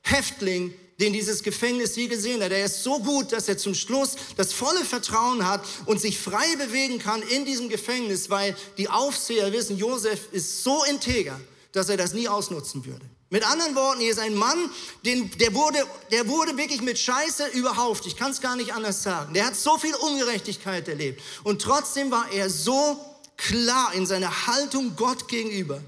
Häftling, 0.00 0.72
den 0.98 1.12
dieses 1.12 1.42
Gefängnis 1.42 1.94
je 1.94 2.06
gesehen 2.06 2.42
hat. 2.42 2.52
Er 2.52 2.64
ist 2.64 2.82
so 2.82 3.00
gut, 3.00 3.32
dass 3.32 3.48
er 3.48 3.58
zum 3.58 3.74
Schluss 3.74 4.16
das 4.36 4.54
volle 4.54 4.84
Vertrauen 4.84 5.46
hat 5.46 5.62
und 5.84 6.00
sich 6.00 6.18
frei 6.18 6.56
bewegen 6.56 6.98
kann 6.98 7.20
in 7.22 7.44
diesem 7.44 7.68
Gefängnis, 7.68 8.30
weil 8.30 8.56
die 8.78 8.88
Aufseher 8.88 9.52
wissen, 9.52 9.76
Josef 9.76 10.32
ist 10.32 10.64
so 10.64 10.84
integer, 10.84 11.38
dass 11.72 11.90
er 11.90 11.98
das 11.98 12.14
nie 12.14 12.28
ausnutzen 12.28 12.86
würde. 12.86 13.04
Mit 13.30 13.44
anderen 13.44 13.74
Worten, 13.74 14.00
hier 14.00 14.12
ist 14.12 14.18
ein 14.18 14.34
Mann, 14.34 14.70
den, 15.04 15.30
der, 15.38 15.54
wurde, 15.54 15.86
der 16.10 16.26
wurde 16.28 16.56
wirklich 16.56 16.80
mit 16.80 16.98
Scheiße 16.98 17.48
überhauft. 17.48 18.06
Ich 18.06 18.16
kann 18.16 18.30
es 18.30 18.40
gar 18.40 18.56
nicht 18.56 18.72
anders 18.72 19.02
sagen. 19.02 19.34
Der 19.34 19.46
hat 19.46 19.56
so 19.56 19.76
viel 19.76 19.94
Ungerechtigkeit 19.94 20.88
erlebt. 20.88 21.22
Und 21.44 21.60
trotzdem 21.60 22.10
war 22.10 22.30
er 22.32 22.48
so 22.48 22.98
klar 23.36 23.92
in 23.92 24.06
seiner 24.06 24.46
Haltung 24.46 24.96
Gott 24.96 25.28
gegenüber. 25.28 25.82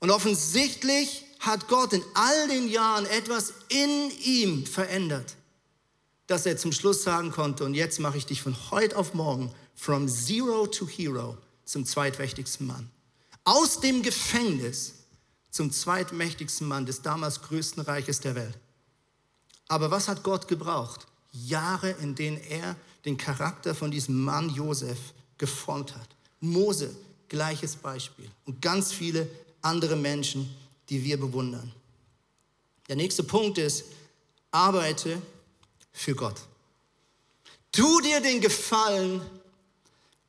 Und 0.00 0.10
offensichtlich 0.10 1.24
hat 1.40 1.66
Gott 1.68 1.94
in 1.94 2.04
all 2.12 2.48
den 2.48 2.68
Jahren 2.68 3.06
etwas 3.06 3.54
in 3.68 4.10
ihm 4.22 4.66
verändert, 4.66 5.36
dass 6.26 6.44
er 6.44 6.58
zum 6.58 6.72
Schluss 6.72 7.02
sagen 7.02 7.32
konnte, 7.32 7.64
und 7.64 7.72
jetzt 7.72 8.00
mache 8.00 8.18
ich 8.18 8.26
dich 8.26 8.42
von 8.42 8.54
heute 8.70 8.96
auf 8.96 9.14
morgen 9.14 9.50
from 9.74 10.08
zero 10.08 10.66
to 10.66 10.86
hero 10.86 11.38
zum 11.64 11.86
zweitmächtigsten 11.86 12.66
Mann. 12.66 12.90
Aus 13.44 13.80
dem 13.80 14.02
Gefängnis 14.02 14.99
zum 15.50 15.70
zweitmächtigsten 15.72 16.66
Mann 16.66 16.86
des 16.86 17.02
damals 17.02 17.42
größten 17.42 17.82
Reiches 17.82 18.20
der 18.20 18.34
Welt. 18.34 18.58
Aber 19.68 19.90
was 19.90 20.08
hat 20.08 20.22
Gott 20.22 20.48
gebraucht? 20.48 21.06
Jahre, 21.32 21.90
in 21.90 22.14
denen 22.14 22.38
er 22.38 22.76
den 23.04 23.16
Charakter 23.16 23.74
von 23.74 23.90
diesem 23.90 24.22
Mann 24.22 24.50
Josef 24.50 24.98
geformt 25.38 25.94
hat. 25.94 26.08
Mose, 26.40 26.94
gleiches 27.28 27.76
Beispiel. 27.76 28.28
Und 28.46 28.60
ganz 28.60 28.92
viele 28.92 29.28
andere 29.62 29.96
Menschen, 29.96 30.54
die 30.88 31.04
wir 31.04 31.18
bewundern. 31.18 31.72
Der 32.88 32.96
nächste 32.96 33.22
Punkt 33.22 33.58
ist, 33.58 33.84
arbeite 34.50 35.20
für 35.92 36.14
Gott. 36.14 36.40
Tu 37.72 38.00
dir 38.00 38.20
den 38.20 38.40
Gefallen 38.40 39.22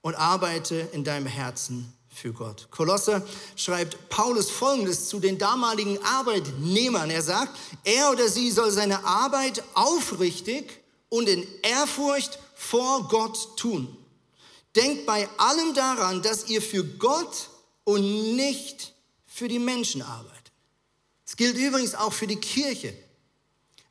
und 0.02 0.16
arbeite 0.16 0.76
in 0.94 1.04
deinem 1.04 1.26
Herzen 1.26 1.92
für 2.22 2.34
Gott. 2.34 2.68
Kolosser 2.70 3.26
schreibt 3.56 4.10
Paulus 4.10 4.52
Folgendes 4.52 5.10
zu 5.10 5.20
den 5.20 5.40
damaligen 5.40 5.98
Arbeitnehmern. 6.04 7.10
Er 7.10 7.24
sagt, 7.24 7.58
er 7.84 8.12
oder 8.12 8.30
sie 8.30 8.52
soll 8.52 8.72
seine 8.72 9.04
Arbeit 9.04 9.64
aufrichtig 9.74 10.82
und 11.10 11.28
in 11.28 11.48
Ehrfurcht 11.64 12.38
vor 12.54 13.08
Gott 13.08 13.58
tun. 13.58 13.98
Denkt 14.76 15.08
bei 15.08 15.28
allem 15.38 15.74
daran, 15.74 16.22
dass 16.22 16.48
ihr 16.48 16.62
für 16.62 16.84
Gott 16.84 17.50
und 17.84 18.36
nicht 18.36 18.94
für 19.26 19.48
die 19.48 19.60
Menschen 19.60 20.04
arbeitet. 20.04 20.52
Es 21.26 21.36
gilt 21.36 21.58
übrigens 21.58 21.96
auch 21.96 22.14
für 22.14 22.28
die 22.28 22.40
Kirche. 22.40 22.94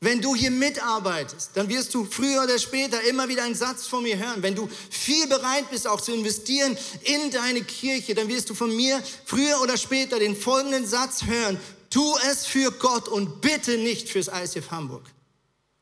Wenn 0.02 0.22
du 0.22 0.34
hier 0.34 0.50
mitarbeitest, 0.50 1.50
dann 1.54 1.68
wirst 1.68 1.92
du 1.92 2.06
früher 2.06 2.44
oder 2.44 2.58
später 2.58 3.02
immer 3.02 3.28
wieder 3.28 3.44
einen 3.44 3.54
Satz 3.54 3.86
von 3.86 4.02
mir 4.02 4.16
hören. 4.18 4.42
Wenn 4.42 4.54
du 4.54 4.66
viel 4.88 5.26
bereit 5.26 5.70
bist, 5.70 5.86
auch 5.86 6.00
zu 6.00 6.14
investieren 6.14 6.76
in 7.02 7.30
deine 7.30 7.62
Kirche, 7.62 8.14
dann 8.14 8.26
wirst 8.28 8.48
du 8.48 8.54
von 8.54 8.74
mir 8.74 9.02
früher 9.26 9.60
oder 9.60 9.76
später 9.76 10.18
den 10.18 10.34
folgenden 10.34 10.86
Satz 10.86 11.24
hören. 11.24 11.60
Tu 11.90 12.16
es 12.30 12.46
für 12.46 12.70
Gott 12.72 13.08
und 13.08 13.42
bitte 13.42 13.76
nicht 13.76 14.08
fürs 14.08 14.28
ICF 14.28 14.70
Hamburg. 14.70 15.02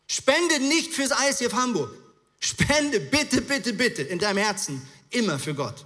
Spende 0.09 0.59
nicht 0.61 0.95
fürs 0.95 1.11
ICF 1.11 1.53
Hamburg. 1.53 1.91
Spende 2.41 2.99
bitte, 2.99 3.41
bitte, 3.41 3.73
bitte 3.73 4.03
in 4.03 4.19
deinem 4.19 4.39
Herzen 4.39 4.83
immer 5.11 5.39
für 5.39 5.55
Gott. 5.55 5.85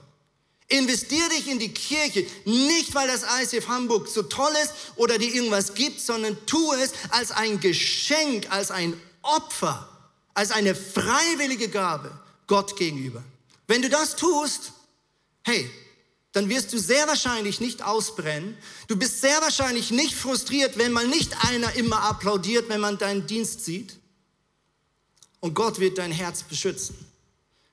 Investier 0.72 1.28
dich 1.28 1.48
in 1.48 1.58
die 1.58 1.72
Kirche, 1.72 2.26
nicht 2.46 2.94
weil 2.94 3.06
das 3.06 3.24
ICF 3.42 3.68
Hamburg 3.68 4.08
so 4.08 4.22
toll 4.22 4.52
ist 4.62 4.72
oder 4.96 5.18
dir 5.18 5.34
irgendwas 5.34 5.74
gibt, 5.74 6.00
sondern 6.00 6.36
tu 6.46 6.72
es 6.72 6.92
als 7.10 7.30
ein 7.30 7.60
Geschenk, 7.60 8.50
als 8.50 8.70
ein 8.70 8.98
Opfer, 9.20 9.88
als 10.32 10.50
eine 10.50 10.74
freiwillige 10.74 11.68
Gabe 11.68 12.10
Gott 12.46 12.76
gegenüber. 12.76 13.22
Wenn 13.66 13.82
du 13.82 13.90
das 13.90 14.16
tust, 14.16 14.72
hey, 15.42 15.70
dann 16.32 16.48
wirst 16.48 16.72
du 16.72 16.78
sehr 16.78 17.06
wahrscheinlich 17.06 17.60
nicht 17.60 17.82
ausbrennen. 17.82 18.56
Du 18.88 18.96
bist 18.96 19.20
sehr 19.20 19.42
wahrscheinlich 19.42 19.90
nicht 19.90 20.14
frustriert, 20.14 20.78
wenn 20.78 20.92
mal 20.92 21.06
nicht 21.06 21.44
einer 21.44 21.74
immer 21.74 22.02
applaudiert, 22.04 22.70
wenn 22.70 22.80
man 22.80 22.96
deinen 22.96 23.26
Dienst 23.26 23.66
sieht. 23.66 23.98
Und 25.40 25.52
Gott 25.54 25.78
wird 25.78 25.98
dein 25.98 26.12
Herz 26.12 26.42
beschützen. 26.42 27.11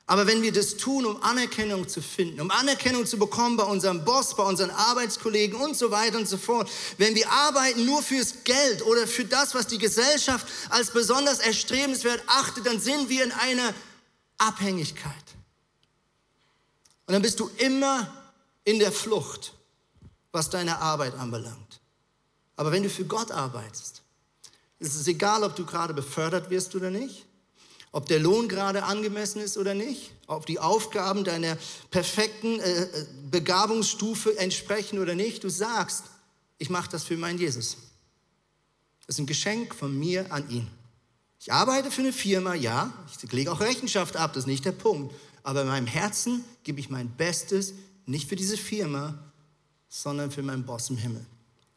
Aber 0.09 0.25
wenn 0.25 0.41
wir 0.41 0.51
das 0.51 0.75
tun, 0.75 1.05
um 1.05 1.21
Anerkennung 1.21 1.87
zu 1.87 2.01
finden, 2.01 2.41
um 2.41 2.49
Anerkennung 2.49 3.05
zu 3.05 3.19
bekommen 3.19 3.57
bei 3.57 3.63
unserem 3.63 4.03
Boss, 4.03 4.35
bei 4.35 4.41
unseren 4.41 4.71
Arbeitskollegen 4.71 5.61
und 5.61 5.77
so 5.77 5.91
weiter 5.91 6.17
und 6.17 6.27
so 6.27 6.37
fort, 6.37 6.67
wenn 6.97 7.13
wir 7.13 7.31
arbeiten 7.31 7.85
nur 7.85 8.01
fürs 8.01 8.43
Geld 8.43 8.83
oder 8.87 9.05
für 9.05 9.23
das, 9.23 9.53
was 9.53 9.67
die 9.67 9.77
Gesellschaft 9.77 10.47
als 10.71 10.89
besonders 10.89 11.37
erstrebenswert 11.37 12.23
achtet, 12.25 12.65
dann 12.65 12.79
sind 12.79 13.07
wir 13.07 13.23
in 13.23 13.31
einer 13.31 13.71
Abhängigkeit. 14.39 15.13
Und 17.05 17.13
dann 17.13 17.21
bist 17.21 17.39
du 17.39 17.51
immer 17.57 18.11
in 18.63 18.79
der 18.79 18.91
Flucht, 18.91 19.53
was 20.31 20.49
deine 20.49 20.79
Arbeit 20.79 21.13
anbelangt. 21.19 21.81
Aber 22.55 22.71
wenn 22.71 22.81
du 22.81 22.89
für 22.89 23.05
Gott 23.05 23.29
arbeitest, 23.29 24.01
ist 24.79 24.95
es 24.95 25.05
egal, 25.05 25.43
ob 25.43 25.55
du 25.55 25.67
gerade 25.67 25.93
befördert 25.93 26.49
wirst 26.49 26.73
oder 26.73 26.89
nicht 26.89 27.28
ob 27.91 28.07
der 28.07 28.19
Lohn 28.19 28.47
gerade 28.47 28.83
angemessen 28.83 29.41
ist 29.41 29.57
oder 29.57 29.73
nicht, 29.73 30.11
ob 30.27 30.45
die 30.45 30.59
Aufgaben 30.59 31.23
deiner 31.23 31.57
perfekten 31.89 32.59
äh, 32.59 32.83
äh 32.83 33.05
Begabungsstufe 33.31 34.37
entsprechen 34.37 34.99
oder 34.99 35.15
nicht. 35.15 35.43
Du 35.43 35.49
sagst, 35.49 36.03
ich 36.57 36.69
mache 36.69 36.89
das 36.89 37.03
für 37.03 37.17
meinen 37.17 37.39
Jesus. 37.39 37.77
Das 39.05 39.15
ist 39.15 39.19
ein 39.19 39.25
Geschenk 39.25 39.73
von 39.73 39.97
mir 39.97 40.31
an 40.31 40.49
ihn. 40.49 40.67
Ich 41.39 41.53
arbeite 41.53 41.89
für 41.89 42.01
eine 42.01 42.13
Firma, 42.13 42.53
ja, 42.53 42.93
ich 43.23 43.31
lege 43.31 43.51
auch 43.51 43.61
Rechenschaft 43.61 44.17
ab, 44.17 44.33
das 44.33 44.43
ist 44.43 44.47
nicht 44.47 44.65
der 44.65 44.73
Punkt. 44.73 45.15
Aber 45.41 45.61
in 45.61 45.67
meinem 45.67 45.87
Herzen 45.87 46.43
gebe 46.63 46.79
ich 46.79 46.89
mein 46.89 47.09
Bestes 47.09 47.73
nicht 48.05 48.27
für 48.27 48.35
diese 48.35 48.57
Firma, 48.57 49.17
sondern 49.87 50.31
für 50.31 50.43
meinen 50.43 50.65
Boss 50.65 50.89
im 50.89 50.97
Himmel. 50.97 51.25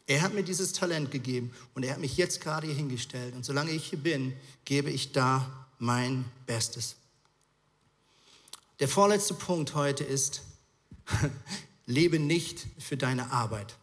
Er 0.05 0.21
hat 0.21 0.33
mir 0.33 0.43
dieses 0.43 0.73
Talent 0.73 1.11
gegeben 1.11 1.51
und 1.73 1.83
er 1.83 1.93
hat 1.93 1.99
mich 1.99 2.17
jetzt 2.17 2.41
gerade 2.41 2.67
hier 2.67 2.75
hingestellt. 2.75 3.35
Und 3.35 3.45
solange 3.45 3.71
ich 3.71 3.85
hier 3.85 3.99
bin, 3.99 4.33
gebe 4.65 4.89
ich 4.89 5.13
da 5.13 5.62
mein 5.83 6.23
Bestes. 6.45 6.95
Der 8.79 8.87
vorletzte 8.87 9.33
Punkt 9.33 9.75
heute 9.75 10.05
ist, 10.05 10.41
lebe 11.85 12.19
nicht 12.19 12.65
für 12.79 12.95
deine 12.95 13.33
Arbeit. 13.33 13.75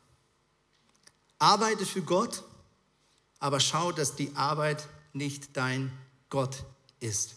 Arbeite 1.38 1.84
für 1.84 2.00
Gott, 2.00 2.42
aber 3.38 3.60
schau, 3.60 3.92
dass 3.92 4.16
die 4.16 4.34
Arbeit 4.34 4.88
nicht 5.12 5.54
dein 5.58 5.92
Gott 6.30 6.64
ist. 7.00 7.34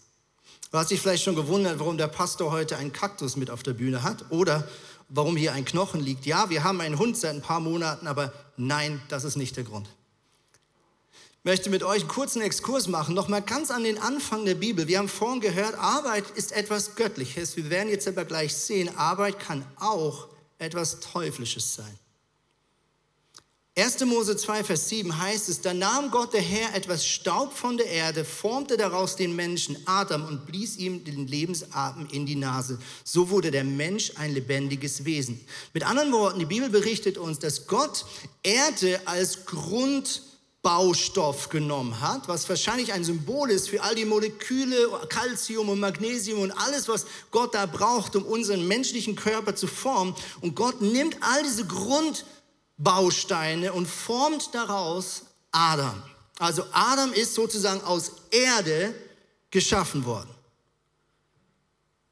Du 0.71 0.77
hast 0.77 0.91
dich 0.91 1.01
vielleicht 1.01 1.25
schon 1.25 1.35
gewundert, 1.35 1.79
warum 1.79 1.97
der 1.97 2.07
Pastor 2.07 2.51
heute 2.51 2.77
einen 2.77 2.93
Kaktus 2.93 3.35
mit 3.35 3.49
auf 3.49 3.63
der 3.63 3.73
Bühne 3.73 4.01
hat 4.01 4.31
oder 4.31 4.65
warum 5.09 5.35
hier 5.35 5.51
ein 5.51 5.65
Knochen 5.65 5.99
liegt. 5.99 6.25
Ja, 6.25 6.49
wir 6.49 6.63
haben 6.63 6.79
einen 6.79 6.97
Hund 6.97 7.17
seit 7.17 7.35
ein 7.35 7.41
paar 7.41 7.59
Monaten, 7.59 8.07
aber 8.07 8.31
nein, 8.55 9.01
das 9.09 9.25
ist 9.25 9.35
nicht 9.35 9.57
der 9.57 9.65
Grund 9.65 9.89
möchte 11.43 11.69
mit 11.69 11.83
euch 11.83 12.01
einen 12.01 12.07
kurzen 12.07 12.41
Exkurs 12.41 12.87
machen, 12.87 13.13
nochmal 13.13 13.41
ganz 13.41 13.69
an 13.69 13.83
den 13.83 13.97
Anfang 13.97 14.45
der 14.45 14.55
Bibel. 14.55 14.87
Wir 14.87 14.99
haben 14.99 15.09
vorhin 15.09 15.41
gehört, 15.41 15.75
Arbeit 15.75 16.29
ist 16.35 16.53
etwas 16.53 16.95
Göttliches. 16.95 17.57
Wir 17.57 17.69
werden 17.69 17.89
jetzt 17.89 18.07
aber 18.07 18.25
gleich 18.25 18.55
sehen, 18.55 18.95
Arbeit 18.97 19.39
kann 19.39 19.65
auch 19.79 20.29
etwas 20.57 21.01
Teuflisches 21.01 21.75
sein. 21.75 21.99
1. 23.75 24.05
Mose 24.05 24.37
2, 24.37 24.63
Vers 24.63 24.87
7 24.89 25.19
heißt 25.19 25.49
es, 25.49 25.61
da 25.61 25.73
nahm 25.73 26.11
Gott 26.11 26.31
der 26.33 26.41
Herr 26.41 26.75
etwas 26.75 27.07
Staub 27.07 27.51
von 27.57 27.75
der 27.75 27.87
Erde, 27.87 28.23
formte 28.23 28.77
daraus 28.77 29.15
den 29.15 29.35
Menschen 29.35 29.75
Adam 29.87 30.27
und 30.27 30.45
blies 30.45 30.77
ihm 30.77 31.03
den 31.03 31.25
Lebensatem 31.25 32.07
in 32.11 32.27
die 32.27 32.35
Nase. 32.35 32.77
So 33.03 33.31
wurde 33.31 33.49
der 33.49 33.63
Mensch 33.63 34.11
ein 34.17 34.31
lebendiges 34.31 35.05
Wesen. 35.05 35.43
Mit 35.73 35.83
anderen 35.89 36.11
Worten, 36.11 36.37
die 36.37 36.45
Bibel 36.45 36.69
berichtet 36.69 37.17
uns, 37.17 37.39
dass 37.39 37.65
Gott 37.65 38.05
Erde 38.43 39.01
als 39.05 39.45
Grund 39.47 40.21
Baustoff 40.63 41.49
genommen 41.49 41.99
hat, 41.99 42.29
was 42.29 42.47
wahrscheinlich 42.47 42.93
ein 42.93 43.03
Symbol 43.03 43.51
ist 43.51 43.67
für 43.69 43.83
all 43.83 43.95
die 43.95 44.05
Moleküle, 44.05 44.87
Calcium 45.09 45.67
und 45.67 45.81
Magnesium 45.81 46.39
und 46.39 46.51
alles, 46.51 46.87
was 46.87 47.05
Gott 47.31 47.53
da 47.53 47.65
braucht, 47.65 48.15
um 48.15 48.23
unseren 48.25 48.65
menschlichen 48.67 49.17
Körper 49.17 49.55
zu 49.55 49.67
formen. 49.67 50.15
Und 50.39 50.55
Gott 50.55 50.81
nimmt 50.81 51.17
all 51.21 51.43
diese 51.43 51.65
Grundbausteine 51.65 53.73
und 53.73 53.87
formt 53.87 54.55
daraus 54.55 55.23
Adam. 55.51 56.01
Also 56.39 56.63
Adam 56.71 57.11
ist 57.11 57.33
sozusagen 57.35 57.81
aus 57.81 58.13
Erde 58.31 58.95
geschaffen 59.51 60.05
worden. 60.05 60.29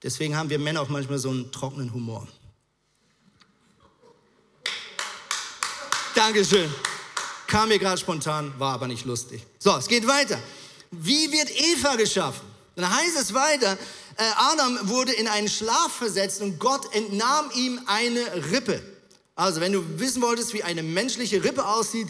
Deswegen 0.04 0.36
haben 0.36 0.50
wir 0.50 0.60
Männer 0.60 0.82
auch 0.82 0.90
manchmal 0.90 1.20
so 1.20 1.30
einen 1.30 1.54
trockenen 1.54 1.94
Humor. 1.94 2.28
Dankeschön. 6.14 6.70
Kam 7.52 7.68
mir 7.68 7.80
gerade 7.80 7.98
spontan, 8.00 8.54
war 8.60 8.76
aber 8.76 8.88
nicht 8.88 9.04
lustig. 9.04 9.46
So, 9.60 9.76
es 9.76 9.90
geht 9.90 10.08
weiter. 10.08 10.40
Wie 10.90 11.30
wird 11.34 11.52
Eva 11.52 11.98
geschaffen? 11.98 12.48
Dann 12.78 12.90
heißt 12.90 13.18
es 13.20 13.34
weiter, 13.34 13.78
äh, 14.16 14.24
Adam 14.38 14.88
wurde 14.88 15.12
in 15.12 15.28
einen 15.28 15.50
Schlaf 15.50 15.92
versetzt 15.92 16.40
und 16.40 16.60
Gott 16.60 16.96
entnahm 16.96 17.52
ihm 17.54 17.82
eine 17.88 18.22
Rippe. 18.54 18.82
Also, 19.36 19.60
wenn 19.60 19.74
du 19.74 19.84
wissen 20.00 20.22
wolltest, 20.22 20.54
wie 20.54 20.64
eine 20.64 20.82
menschliche 20.82 21.44
Rippe 21.44 21.68
aussieht, 21.68 22.08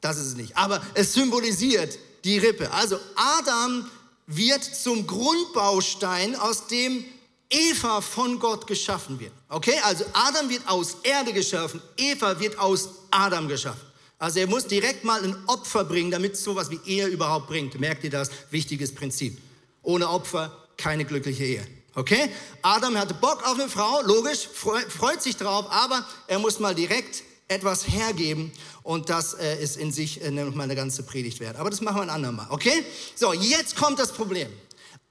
das 0.00 0.16
ist 0.16 0.26
es 0.28 0.36
nicht. 0.36 0.56
Aber 0.56 0.80
es 0.94 1.12
symbolisiert 1.12 1.98
die 2.22 2.38
Rippe. 2.38 2.70
Also, 2.70 3.00
Adam 3.16 3.90
wird 4.28 4.62
zum 4.62 5.08
Grundbaustein, 5.08 6.36
aus 6.36 6.68
dem 6.68 7.04
Eva 7.50 8.00
von 8.00 8.38
Gott 8.38 8.68
geschaffen 8.68 9.18
wird. 9.18 9.32
Okay, 9.48 9.80
also 9.82 10.04
Adam 10.12 10.48
wird 10.48 10.68
aus 10.68 10.98
Erde 11.02 11.32
geschaffen, 11.32 11.82
Eva 11.96 12.38
wird 12.38 12.56
aus 12.60 12.90
Adam 13.10 13.48
geschaffen. 13.48 13.95
Also 14.18 14.40
er 14.40 14.46
muss 14.46 14.66
direkt 14.66 15.04
mal 15.04 15.22
ein 15.22 15.36
Opfer 15.46 15.84
bringen, 15.84 16.10
damit 16.10 16.34
es 16.34 16.44
sowas 16.44 16.70
wie 16.70 16.80
Ehe 16.86 17.06
überhaupt 17.06 17.48
bringt. 17.48 17.78
Merkt 17.78 18.04
ihr 18.04 18.10
das? 18.10 18.30
Wichtiges 18.50 18.94
Prinzip. 18.94 19.38
Ohne 19.82 20.08
Opfer 20.08 20.56
keine 20.76 21.04
glückliche 21.04 21.44
Ehe. 21.44 21.66
Okay? 21.94 22.30
Adam 22.62 22.96
hatte 22.96 23.14
Bock 23.14 23.46
auf 23.46 23.58
eine 23.58 23.68
Frau, 23.68 24.02
logisch, 24.02 24.48
freut 24.48 25.22
sich 25.22 25.36
drauf, 25.36 25.66
aber 25.70 26.06
er 26.26 26.38
muss 26.38 26.58
mal 26.58 26.74
direkt 26.74 27.22
etwas 27.48 27.88
hergeben 27.88 28.52
und 28.82 29.08
das 29.08 29.34
äh, 29.34 29.62
ist 29.62 29.76
in 29.76 29.92
sich 29.92 30.22
äh, 30.22 30.30
mal 30.30 30.64
eine 30.64 30.74
ganze 30.74 31.04
Predigt 31.04 31.40
wert. 31.40 31.56
Aber 31.56 31.70
das 31.70 31.80
machen 31.80 31.98
wir 31.98 32.02
ein 32.02 32.10
andermal, 32.10 32.46
okay? 32.50 32.84
So, 33.14 33.32
jetzt 33.32 33.76
kommt 33.76 33.98
das 33.98 34.12
Problem. 34.12 34.48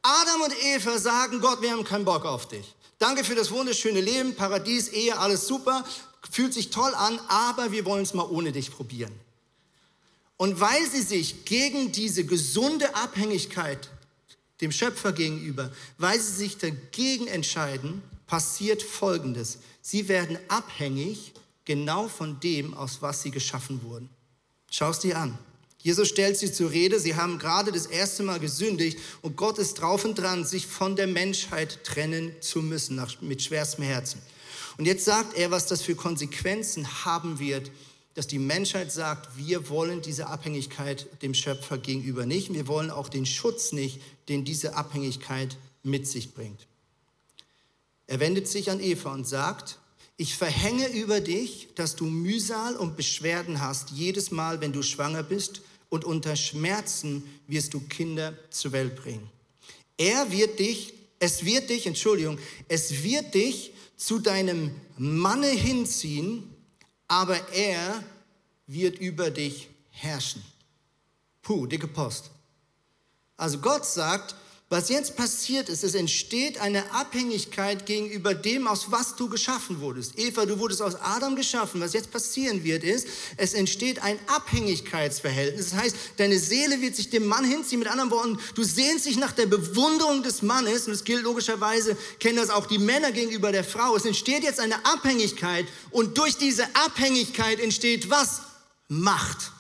Adam 0.01 0.41
und 0.41 0.53
Eva 0.63 0.99
sagen, 0.99 1.39
Gott, 1.39 1.61
wir 1.61 1.71
haben 1.71 1.83
keinen 1.83 2.05
Bock 2.05 2.25
auf 2.25 2.47
dich. 2.47 2.75
Danke 2.99 3.23
für 3.23 3.35
das 3.35 3.51
wunderschöne 3.51 4.01
Leben, 4.01 4.35
Paradies, 4.35 4.89
Ehe, 4.89 5.17
alles 5.17 5.47
super 5.47 5.83
fühlt 6.31 6.53
sich 6.53 6.69
toll 6.69 6.93
an, 6.95 7.19
aber 7.27 7.71
wir 7.71 7.85
wollen 7.85 8.03
es 8.03 8.13
mal 8.13 8.27
ohne 8.29 8.51
dich 8.51 8.71
probieren. 8.71 9.13
Und 10.37 10.59
weil 10.59 10.89
sie 10.89 11.01
sich 11.01 11.45
gegen 11.45 11.91
diese 11.91 12.25
gesunde 12.25 12.95
Abhängigkeit 12.95 13.89
dem 14.61 14.71
Schöpfer 14.71 15.11
gegenüber, 15.11 15.71
weil 15.97 16.19
sie 16.19 16.33
sich 16.33 16.57
dagegen 16.57 17.27
entscheiden, 17.27 18.01
passiert 18.27 18.81
Folgendes. 18.81 19.59
Sie 19.81 20.07
werden 20.07 20.37
abhängig 20.47 21.33
genau 21.63 22.07
von 22.07 22.39
dem, 22.39 22.73
aus 22.73 23.01
was 23.01 23.21
sie 23.21 23.31
geschaffen 23.31 23.81
wurden. 23.83 24.09
Schau 24.69 24.89
es 24.89 24.99
dir 24.99 25.17
an. 25.17 25.37
Jesus 25.79 26.07
stellt 26.07 26.35
sie 26.35 26.51
zur 26.51 26.71
Rede, 26.71 26.99
sie 26.99 27.15
haben 27.15 27.37
gerade 27.37 27.71
das 27.71 27.85
erste 27.85 28.23
Mal 28.23 28.39
gesündigt 28.39 28.97
und 29.21 29.35
Gott 29.37 29.59
ist 29.59 29.75
drauf 29.75 30.03
und 30.03 30.15
dran, 30.15 30.43
sich 30.43 30.65
von 30.65 30.95
der 30.95 31.05
Menschheit 31.05 31.83
trennen 31.83 32.31
zu 32.41 32.63
müssen, 32.63 32.99
mit 33.21 33.43
schwerstem 33.43 33.83
Herzen. 33.83 34.19
Und 34.77 34.85
jetzt 34.85 35.05
sagt 35.05 35.37
er, 35.37 35.51
was 35.51 35.67
das 35.67 35.81
für 35.81 35.95
Konsequenzen 35.95 37.05
haben 37.05 37.39
wird, 37.39 37.71
dass 38.13 38.27
die 38.27 38.39
Menschheit 38.39 38.91
sagt, 38.91 39.37
wir 39.37 39.69
wollen 39.69 40.01
diese 40.01 40.27
Abhängigkeit 40.27 41.07
dem 41.21 41.33
Schöpfer 41.33 41.77
gegenüber 41.77 42.25
nicht. 42.25 42.53
Wir 42.53 42.67
wollen 42.67 42.89
auch 42.89 43.09
den 43.09 43.25
Schutz 43.25 43.73
nicht, 43.73 43.99
den 44.29 44.45
diese 44.45 44.75
Abhängigkeit 44.75 45.57
mit 45.83 46.07
sich 46.07 46.33
bringt. 46.33 46.67
Er 48.07 48.19
wendet 48.19 48.47
sich 48.47 48.71
an 48.71 48.79
Eva 48.79 49.13
und 49.13 49.27
sagt, 49.27 49.79
ich 50.17 50.35
verhänge 50.35 50.87
über 50.89 51.19
dich, 51.19 51.69
dass 51.75 51.97
du 51.97 52.05
Mühsal 52.05 52.77
und 52.77 52.95
Beschwerden 52.95 53.59
hast, 53.59 53.89
jedes 53.89 54.31
Mal, 54.31 54.61
wenn 54.61 54.71
du 54.71 54.81
schwanger 54.81 55.23
bist, 55.23 55.61
und 55.89 56.03
unter 56.03 56.35
Schmerzen 56.35 57.23
wirst 57.47 57.73
du 57.73 57.79
Kinder 57.79 58.37
zur 58.49 58.71
Welt 58.71 58.95
bringen. 58.95 59.29
Er 59.97 60.31
wird 60.31 60.59
dich, 60.59 60.93
es 61.19 61.45
wird 61.45 61.69
dich, 61.69 61.85
Entschuldigung, 61.85 62.37
es 62.67 63.03
wird 63.03 63.33
dich 63.33 63.71
zu 63.97 64.19
deinem 64.19 64.71
Manne 64.97 65.47
hinziehen, 65.47 66.53
aber 67.07 67.49
er 67.49 68.03
wird 68.67 68.99
über 68.99 69.31
dich 69.31 69.69
herrschen. 69.91 70.43
Puh, 71.41 71.67
dicke 71.67 71.87
Post. 71.87 72.31
Also 73.37 73.59
Gott 73.59 73.85
sagt, 73.85 74.35
was 74.67 74.89
jetzt 74.89 75.15
passiert 75.15 75.69
ist, 75.69 75.83
es 75.83 75.93
entsteht 75.93 76.59
eine 76.59 76.91
Abhängigkeit 76.91 77.85
gegenüber 77.85 78.33
dem, 78.33 78.65
aus 78.65 78.89
was 78.89 79.15
du 79.15 79.29
geschaffen 79.29 79.79
wurdest. 79.79 80.17
Eva, 80.17 80.47
du 80.47 80.57
wurdest 80.57 80.81
aus 80.81 80.95
Adam 80.95 81.35
geschaffen. 81.35 81.81
Was 81.81 81.93
jetzt 81.93 82.09
passieren 82.09 82.63
wird, 82.63 82.83
ist, 82.83 83.07
es 83.37 83.53
entsteht 83.53 84.01
ein 84.01 84.17
Abhängigkeitsverhältnis. 84.25 85.69
Das 85.69 85.79
heißt, 85.79 85.95
deine 86.17 86.39
Seele 86.39 86.81
wird 86.81 86.95
sich 86.95 87.11
dem 87.11 87.27
Mann 87.27 87.45
hinziehen. 87.45 87.77
Mit 87.77 87.87
anderen 87.87 88.09
Worten, 88.09 88.39
du 88.55 88.63
sehnst 88.63 89.05
dich 89.05 89.17
nach 89.17 89.33
der 89.33 89.45
Bewunderung 89.45 90.23
des 90.23 90.41
Mannes. 90.41 90.87
Und 90.87 90.93
es 90.93 91.03
gilt 91.03 91.21
logischerweise, 91.21 91.95
kennen 92.19 92.37
das 92.37 92.49
auch 92.49 92.65
die 92.65 92.79
Männer 92.79 93.11
gegenüber 93.11 93.51
der 93.51 93.63
Frau. 93.63 93.95
Es 93.95 94.05
entsteht 94.05 94.43
jetzt 94.43 94.59
eine 94.59 94.83
Abhängigkeit. 94.83 95.67
Und 95.91 96.17
durch 96.17 96.37
diese 96.37 96.63
Abhängigkeit 96.75 97.59
entsteht 97.59 98.09
was? 98.09 98.41
Macht. 98.87 99.51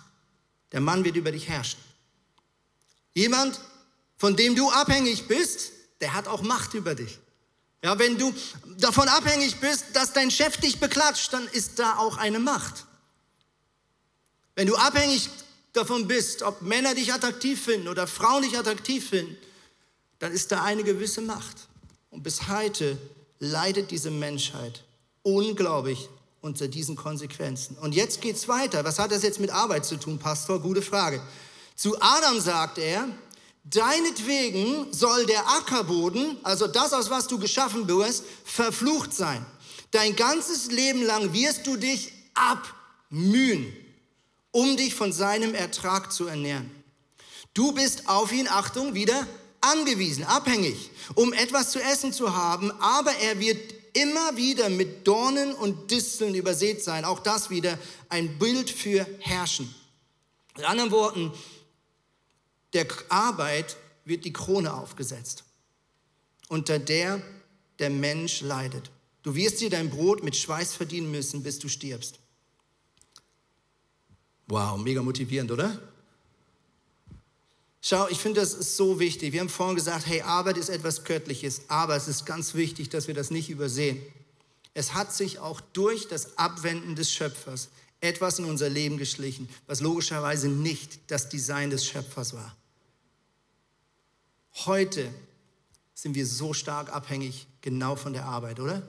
Der 0.71 0.81
Mann 0.81 1.05
wird 1.05 1.15
über 1.15 1.31
dich 1.31 1.47
herrschen. 1.47 1.79
Jemand, 3.13 3.59
von 4.25 4.35
dem 4.35 4.55
du 4.55 4.71
abhängig 4.71 5.27
bist, 5.27 5.71
der 6.01 6.15
hat 6.15 6.27
auch 6.27 6.41
Macht 6.41 6.73
über 6.73 6.95
dich. 6.95 7.19
Ja, 7.83 7.99
wenn 7.99 8.17
du 8.17 8.33
davon 8.79 9.07
abhängig 9.07 9.57
bist, 9.57 9.85
dass 9.93 10.13
dein 10.13 10.31
Chef 10.31 10.57
dich 10.57 10.79
beklatscht, 10.79 11.31
dann 11.31 11.47
ist 11.49 11.77
da 11.77 11.97
auch 11.97 12.17
eine 12.17 12.39
Macht. 12.39 12.85
Wenn 14.55 14.65
du 14.65 14.75
abhängig 14.77 15.29
davon 15.73 16.07
bist, 16.07 16.41
ob 16.41 16.63
Männer 16.63 16.95
dich 16.95 17.13
attraktiv 17.13 17.65
finden 17.65 17.87
oder 17.87 18.07
Frauen 18.07 18.41
dich 18.41 18.57
attraktiv 18.57 19.07
finden, 19.07 19.37
dann 20.17 20.31
ist 20.31 20.51
da 20.51 20.63
eine 20.63 20.83
gewisse 20.83 21.21
Macht. 21.21 21.67
Und 22.09 22.23
bis 22.23 22.47
heute 22.47 22.97
leidet 23.37 23.91
diese 23.91 24.09
Menschheit 24.09 24.83
unglaublich 25.21 26.09
unter 26.41 26.67
diesen 26.67 26.95
Konsequenzen. 26.95 27.77
Und 27.77 27.93
jetzt 27.93 28.21
geht's 28.21 28.47
weiter. 28.47 28.83
Was 28.85 28.97
hat 28.97 29.11
das 29.11 29.21
jetzt 29.21 29.39
mit 29.39 29.51
Arbeit 29.51 29.85
zu 29.85 29.97
tun, 29.97 30.17
Pastor? 30.17 30.59
Gute 30.59 30.81
Frage. 30.81 31.21
Zu 31.75 32.01
Adam 32.01 32.39
sagt 32.39 32.77
er, 32.77 33.07
deinetwegen 33.65 34.93
soll 34.93 35.25
der 35.25 35.47
Ackerboden, 35.49 36.37
also 36.43 36.67
das, 36.67 36.93
aus 36.93 37.09
was 37.09 37.27
du 37.27 37.39
geschaffen 37.39 37.87
wirst, 37.87 38.23
verflucht 38.43 39.13
sein. 39.13 39.45
Dein 39.91 40.15
ganzes 40.15 40.71
Leben 40.71 41.03
lang 41.03 41.33
wirst 41.33 41.67
du 41.67 41.75
dich 41.75 42.13
abmühen, 42.33 43.73
um 44.51 44.77
dich 44.77 44.93
von 44.93 45.11
seinem 45.11 45.55
Ertrag 45.55 46.11
zu 46.11 46.27
ernähren. 46.27 46.69
Du 47.53 47.71
bist 47.71 48.07
auf 48.07 48.31
ihn, 48.31 48.47
Achtung, 48.47 48.93
wieder 48.93 49.25
angewiesen, 49.61 50.23
abhängig, 50.25 50.91
um 51.15 51.33
etwas 51.33 51.71
zu 51.71 51.81
essen 51.81 52.13
zu 52.13 52.35
haben, 52.35 52.71
aber 52.79 53.15
er 53.15 53.39
wird 53.39 53.73
immer 53.93 54.35
wieder 54.35 54.69
mit 54.69 55.07
Dornen 55.07 55.53
und 55.53 55.89
Disteln 55.89 56.35
übersät 56.35 56.83
sein. 56.83 57.05
Auch 57.05 57.19
das 57.19 57.49
wieder 57.49 57.79
ein 58.09 58.37
Bild 58.37 58.69
für 58.69 59.07
Herrschen. 59.19 59.73
In 60.57 60.65
anderen 60.65 60.91
Worten, 60.91 61.31
der 62.75 62.85
Arbeit 63.09 63.77
wird 64.03 64.25
die 64.25 64.33
Krone 64.33 64.73
aufgesetzt, 64.73 65.43
unter 66.49 66.77
der 66.77 67.21
der 67.79 67.89
Mensch 67.89 68.41
leidet. 68.41 68.91
Du 69.23 69.35
wirst 69.35 69.59
dir 69.59 69.69
dein 69.69 69.89
Brot 69.89 70.23
mit 70.23 70.35
Schweiß 70.35 70.75
verdienen 70.75 71.09
müssen, 71.09 71.41
bis 71.43 71.59
du 71.59 71.67
stirbst. 71.67 72.19
Wow, 74.47 74.77
mega 74.77 75.01
motivierend, 75.01 75.51
oder? 75.51 75.81
Schau, 77.81 78.07
ich 78.09 78.19
finde, 78.19 78.41
das 78.41 78.53
ist 78.53 78.77
so 78.77 78.99
wichtig. 78.99 79.33
Wir 79.33 79.41
haben 79.41 79.49
vorhin 79.49 79.75
gesagt, 79.75 80.05
hey, 80.05 80.21
Arbeit 80.21 80.57
ist 80.57 80.69
etwas 80.69 81.03
Göttliches, 81.03 81.63
aber 81.67 81.95
es 81.95 82.07
ist 82.07 82.25
ganz 82.25 82.53
wichtig, 82.53 82.89
dass 82.89 83.07
wir 83.07 83.13
das 83.13 83.31
nicht 83.31 83.49
übersehen. 83.49 84.01
Es 84.73 84.93
hat 84.93 85.13
sich 85.13 85.39
auch 85.39 85.61
durch 85.61 86.07
das 86.07 86.37
Abwenden 86.37 86.95
des 86.95 87.11
Schöpfers 87.11 87.69
etwas 88.01 88.39
in 88.39 88.45
unser 88.45 88.69
Leben 88.69 88.97
geschlichen, 88.97 89.49
was 89.67 89.81
logischerweise 89.81 90.49
nicht 90.49 90.99
das 91.07 91.29
Design 91.29 91.69
des 91.69 91.85
Schöpfers 91.85 92.33
war. 92.33 92.55
Heute 94.63 95.13
sind 95.93 96.15
wir 96.15 96.25
so 96.25 96.53
stark 96.53 96.93
abhängig 96.93 97.47
genau 97.61 97.95
von 97.95 98.13
der 98.13 98.25
Arbeit, 98.25 98.59
oder? 98.59 98.81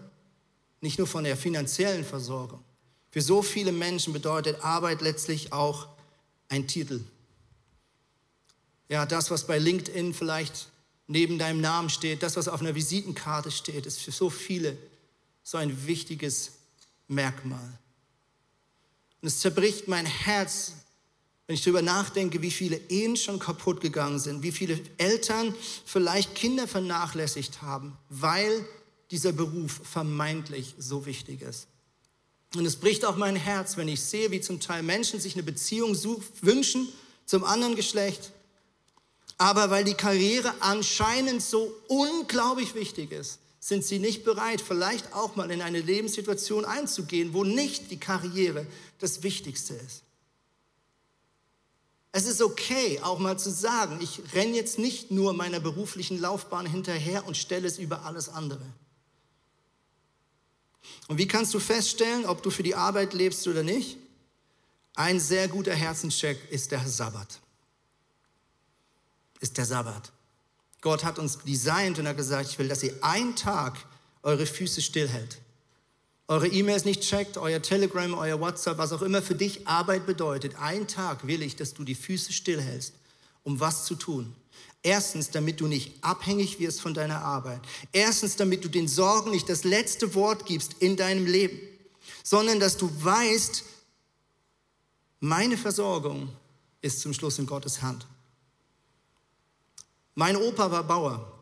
Nicht 0.80 0.98
nur 0.98 1.06
von 1.06 1.24
der 1.24 1.36
finanziellen 1.36 2.04
Versorgung. 2.04 2.62
Für 3.10 3.20
so 3.20 3.42
viele 3.42 3.72
Menschen 3.72 4.12
bedeutet 4.12 4.62
Arbeit 4.62 5.00
letztlich 5.00 5.52
auch 5.52 5.88
ein 6.48 6.68
Titel, 6.68 7.02
ja, 8.88 9.04
das, 9.04 9.30
was 9.30 9.46
bei 9.46 9.58
LinkedIn 9.58 10.14
vielleicht 10.14 10.68
neben 11.08 11.38
deinem 11.38 11.60
Namen 11.60 11.90
steht, 11.90 12.22
das, 12.22 12.36
was 12.36 12.48
auf 12.48 12.60
einer 12.60 12.74
Visitenkarte 12.74 13.50
steht, 13.50 13.86
ist 13.86 14.00
für 14.00 14.12
so 14.12 14.30
viele 14.30 14.76
so 15.42 15.58
ein 15.58 15.86
wichtiges 15.86 16.52
Merkmal. 17.08 17.78
Und 19.20 19.28
es 19.28 19.40
zerbricht 19.40 19.88
mein 19.88 20.06
Herz, 20.06 20.72
wenn 21.46 21.54
ich 21.54 21.62
darüber 21.62 21.82
nachdenke, 21.82 22.42
wie 22.42 22.50
viele 22.50 22.76
Ehen 22.88 23.16
schon 23.16 23.38
kaputt 23.38 23.80
gegangen 23.80 24.18
sind, 24.18 24.42
wie 24.42 24.52
viele 24.52 24.80
Eltern 24.98 25.54
vielleicht 25.84 26.34
Kinder 26.34 26.66
vernachlässigt 26.66 27.62
haben, 27.62 27.96
weil 28.08 28.66
dieser 29.10 29.32
Beruf 29.32 29.80
vermeintlich 29.84 30.74
so 30.78 31.06
wichtig 31.06 31.42
ist. 31.42 31.68
Und 32.56 32.66
es 32.66 32.76
bricht 32.76 33.04
auch 33.04 33.16
mein 33.16 33.36
Herz, 33.36 33.76
wenn 33.76 33.88
ich 33.88 34.00
sehe, 34.00 34.30
wie 34.30 34.40
zum 34.40 34.60
Teil 34.60 34.82
Menschen 34.82 35.20
sich 35.20 35.34
eine 35.34 35.42
Beziehung 35.42 35.96
wünschen 36.40 36.88
zum 37.26 37.44
anderen 37.44 37.76
Geschlecht 37.76 38.32
aber 39.38 39.70
weil 39.70 39.84
die 39.84 39.94
Karriere 39.94 40.54
anscheinend 40.60 41.42
so 41.42 41.74
unglaublich 41.88 42.74
wichtig 42.74 43.12
ist, 43.12 43.38
sind 43.60 43.84
sie 43.84 43.98
nicht 43.98 44.24
bereit, 44.24 44.60
vielleicht 44.60 45.12
auch 45.12 45.36
mal 45.36 45.50
in 45.50 45.60
eine 45.60 45.80
Lebenssituation 45.80 46.64
einzugehen, 46.64 47.34
wo 47.34 47.44
nicht 47.44 47.90
die 47.90 47.98
Karriere 47.98 48.66
das 48.98 49.22
Wichtigste 49.22 49.74
ist. 49.74 50.02
Es 52.16 52.24
ist 52.24 52.40
okay, 52.40 52.98
auch 53.02 53.18
mal 53.18 53.38
zu 53.38 53.50
sagen, 53.50 53.98
ich 54.00 54.22
renne 54.34 54.56
jetzt 54.56 54.78
nicht 54.78 55.10
nur 55.10 55.34
meiner 55.34 55.60
beruflichen 55.60 56.18
Laufbahn 56.18 56.64
hinterher 56.64 57.26
und 57.26 57.36
stelle 57.36 57.68
es 57.68 57.78
über 57.78 58.04
alles 58.04 58.28
andere. 58.28 58.64
Und 61.08 61.18
wie 61.18 61.28
kannst 61.28 61.52
du 61.52 61.60
feststellen, 61.60 62.24
ob 62.24 62.42
du 62.42 62.50
für 62.50 62.62
die 62.62 62.74
Arbeit 62.74 63.12
lebst 63.12 63.46
oder 63.46 63.62
nicht? 63.62 63.98
Ein 64.94 65.20
sehr 65.20 65.48
guter 65.48 65.74
Herzenscheck 65.74 66.38
ist 66.50 66.72
der 66.72 66.88
Sabbat 66.88 67.40
ist 69.40 69.58
der 69.58 69.66
Sabbat. 69.66 70.12
Gott 70.80 71.04
hat 71.04 71.18
uns 71.18 71.38
designt 71.38 71.98
und 71.98 72.08
hat 72.08 72.16
gesagt, 72.16 72.50
ich 72.50 72.58
will, 72.58 72.68
dass 72.68 72.82
ihr 72.82 72.94
einen 73.02 73.36
Tag 73.36 73.76
eure 74.22 74.46
Füße 74.46 74.82
stillhält. 74.82 75.38
Eure 76.28 76.48
E-Mails 76.48 76.84
nicht 76.84 77.02
checkt, 77.02 77.38
euer 77.38 77.62
Telegram, 77.62 78.12
euer 78.14 78.40
WhatsApp, 78.40 78.78
was 78.78 78.92
auch 78.92 79.02
immer 79.02 79.22
für 79.22 79.36
dich 79.36 79.68
Arbeit 79.68 80.06
bedeutet. 80.06 80.56
Einen 80.56 80.88
Tag 80.88 81.26
will 81.26 81.42
ich, 81.42 81.54
dass 81.54 81.72
du 81.72 81.84
die 81.84 81.94
Füße 81.94 82.32
stillhältst, 82.32 82.94
um 83.44 83.60
was 83.60 83.84
zu 83.84 83.94
tun. 83.94 84.34
Erstens, 84.82 85.30
damit 85.30 85.60
du 85.60 85.68
nicht 85.68 86.02
abhängig 86.02 86.58
wirst 86.58 86.80
von 86.80 86.94
deiner 86.94 87.22
Arbeit. 87.22 87.60
Erstens, 87.92 88.36
damit 88.36 88.64
du 88.64 88.68
den 88.68 88.88
Sorgen 88.88 89.30
nicht 89.30 89.48
das 89.48 89.62
letzte 89.62 90.14
Wort 90.14 90.46
gibst 90.46 90.74
in 90.80 90.96
deinem 90.96 91.26
Leben, 91.26 91.60
sondern 92.24 92.58
dass 92.58 92.76
du 92.76 92.90
weißt, 93.04 93.64
meine 95.20 95.56
Versorgung 95.56 96.28
ist 96.82 97.00
zum 97.00 97.14
Schluss 97.14 97.38
in 97.38 97.46
Gottes 97.46 97.82
Hand. 97.82 98.06
Mein 100.14 100.36
Opa 100.36 100.70
war 100.70 100.82
Bauer 100.82 101.40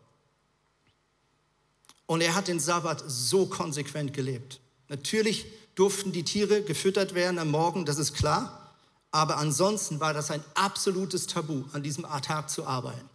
und 2.05 2.21
er 2.21 2.35
hat 2.35 2.47
den 2.47 2.59
Sabbat 2.59 3.03
so 3.07 3.47
konsequent 3.47 4.13
gelebt. 4.13 4.59
Natürlich 4.87 5.45
durften 5.75 6.11
die 6.11 6.23
Tiere 6.23 6.61
gefüttert 6.61 7.13
werden 7.15 7.39
am 7.39 7.51
Morgen, 7.51 7.85
das 7.85 7.97
ist 7.97 8.13
klar, 8.13 8.73
aber 9.11 9.37
ansonsten 9.37 9.99
war 9.99 10.13
das 10.13 10.31
ein 10.31 10.43
absolutes 10.55 11.27
Tabu, 11.27 11.63
an 11.73 11.83
diesem 11.83 12.05
Tag 12.21 12.49
zu 12.49 12.65
arbeiten. 12.65 13.09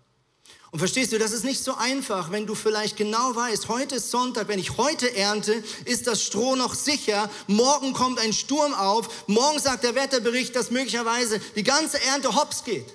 Und 0.73 0.79
verstehst 0.79 1.13
du, 1.13 1.19
das 1.19 1.33
ist 1.33 1.45
nicht 1.45 1.63
so 1.63 1.75
einfach, 1.75 2.31
wenn 2.31 2.47
du 2.47 2.55
vielleicht 2.55 2.97
genau 2.97 3.35
weißt, 3.35 3.69
heute 3.69 3.97
ist 3.97 4.11
Sonntag, 4.11 4.47
wenn 4.47 4.61
ich 4.61 4.77
heute 4.77 5.15
ernte, 5.17 5.65
ist 5.85 6.07
das 6.07 6.23
Stroh 6.23 6.55
noch 6.55 6.75
sicher, 6.75 7.29
morgen 7.49 7.93
kommt 7.93 8.21
ein 8.21 8.33
Sturm 8.33 8.73
auf, 8.75 9.27
morgen 9.27 9.59
sagt 9.59 9.83
der 9.83 9.97
Wetterbericht, 9.97 10.55
dass 10.55 10.71
möglicherweise 10.71 11.41
die 11.57 11.65
ganze 11.65 12.01
Ernte 12.05 12.37
hops 12.37 12.63
geht. 12.63 12.87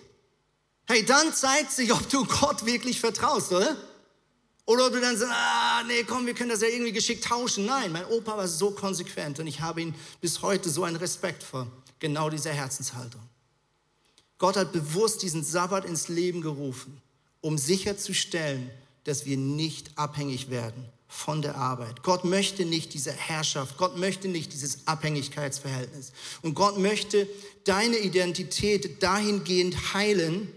Hey, 0.87 1.03
dann 1.03 1.33
zeigt 1.33 1.71
sich, 1.71 1.91
ob 1.91 2.07
du 2.09 2.25
Gott 2.25 2.65
wirklich 2.65 2.99
vertraust, 2.99 3.51
oder? 3.51 3.75
Oder 4.65 4.87
ob 4.87 4.93
du 4.93 4.99
dann 4.99 5.15
sagst, 5.15 5.33
ah, 5.33 5.83
nee, 5.87 6.03
komm, 6.03 6.25
wir 6.25 6.33
können 6.33 6.49
das 6.49 6.61
ja 6.61 6.67
irgendwie 6.67 6.91
geschickt 6.91 7.23
tauschen. 7.23 7.65
Nein, 7.65 7.91
mein 7.91 8.05
Opa 8.05 8.35
war 8.35 8.47
so 8.47 8.71
konsequent 8.71 9.39
und 9.39 9.47
ich 9.47 9.61
habe 9.61 9.81
ihn 9.81 9.93
bis 10.21 10.41
heute 10.41 10.69
so 10.69 10.83
einen 10.83 10.95
Respekt 10.95 11.43
vor 11.43 11.67
genau 11.99 12.29
dieser 12.29 12.51
Herzenshaltung. 12.51 13.21
Gott 14.37 14.57
hat 14.57 14.73
bewusst 14.73 15.21
diesen 15.21 15.43
Sabbat 15.43 15.85
ins 15.85 16.07
Leben 16.07 16.41
gerufen, 16.41 17.01
um 17.41 17.57
sicherzustellen, 17.57 18.69
dass 19.03 19.25
wir 19.25 19.37
nicht 19.37 19.97
abhängig 19.97 20.49
werden 20.49 20.85
von 21.07 21.41
der 21.41 21.55
Arbeit. 21.55 22.03
Gott 22.03 22.25
möchte 22.25 22.65
nicht 22.65 22.93
diese 22.93 23.11
Herrschaft, 23.11 23.77
Gott 23.77 23.97
möchte 23.97 24.27
nicht 24.27 24.51
dieses 24.51 24.87
Abhängigkeitsverhältnis. 24.87 26.11
Und 26.41 26.55
Gott 26.55 26.77
möchte 26.77 27.27
deine 27.63 27.97
Identität 27.97 29.01
dahingehend 29.01 29.93
heilen, 29.93 30.51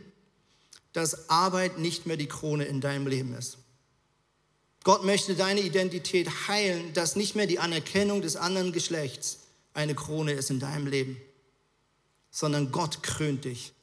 dass 0.93 1.29
Arbeit 1.29 1.79
nicht 1.79 2.07
mehr 2.07 2.17
die 2.17 2.27
Krone 2.27 2.65
in 2.65 2.81
deinem 2.81 3.07
Leben 3.07 3.35
ist. 3.35 3.59
Gott 4.89 5.05
möchte 5.05 5.35
deine 5.35 5.61
Identität 5.61 6.49
heilen, 6.49 6.95
dass 6.95 7.15
nicht 7.15 7.37
mehr 7.37 7.47
die 7.47 7.59
Anerkennung 7.59 8.23
des 8.23 8.37
anderen 8.37 8.73
Geschlechts 8.73 9.47
eine 9.75 9.95
Krone 9.95 10.33
ist 10.33 10.49
in 10.49 10.61
deinem 10.61 10.87
Leben, 10.87 11.19
sondern 12.31 12.73
Gott 12.73 13.03
krönt 13.03 13.45
dich 13.45 13.75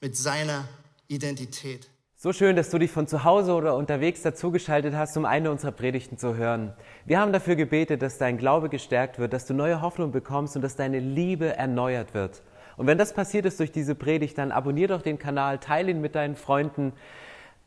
mit 0.00 0.16
seiner 0.16 0.66
Identität. 1.06 1.88
So 2.16 2.32
schön, 2.32 2.56
dass 2.56 2.70
du 2.70 2.78
dich 2.78 2.90
von 2.90 3.06
zu 3.06 3.22
Hause 3.22 3.52
oder 3.52 3.76
unterwegs 3.76 4.22
dazugeschaltet 4.22 4.96
hast, 4.96 5.16
um 5.16 5.26
eine 5.26 5.48
unserer 5.48 5.70
Predigten 5.70 6.18
zu 6.18 6.34
hören. 6.34 6.74
Wir 7.04 7.20
haben 7.20 7.32
dafür 7.32 7.54
gebetet, 7.54 8.02
dass 8.02 8.18
dein 8.18 8.36
Glaube 8.36 8.68
gestärkt 8.68 9.20
wird, 9.20 9.32
dass 9.32 9.46
du 9.46 9.54
neue 9.54 9.80
Hoffnung 9.80 10.10
bekommst 10.10 10.56
und 10.56 10.62
dass 10.62 10.74
deine 10.74 10.98
Liebe 10.98 11.54
erneuert 11.54 12.14
wird. 12.14 12.42
Und 12.76 12.88
wenn 12.88 12.98
das 12.98 13.12
passiert 13.12 13.46
ist 13.46 13.60
durch 13.60 13.70
diese 13.70 13.94
Predigt, 13.94 14.38
dann 14.38 14.50
abonnier 14.50 14.88
doch 14.88 15.02
den 15.02 15.20
Kanal, 15.20 15.60
teile 15.60 15.92
ihn 15.92 16.00
mit 16.00 16.16
deinen 16.16 16.34
Freunden 16.34 16.94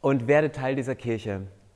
und 0.02 0.28
werde 0.28 0.52
Teil 0.52 0.76
dieser 0.76 0.96
Kirche. 0.96 1.48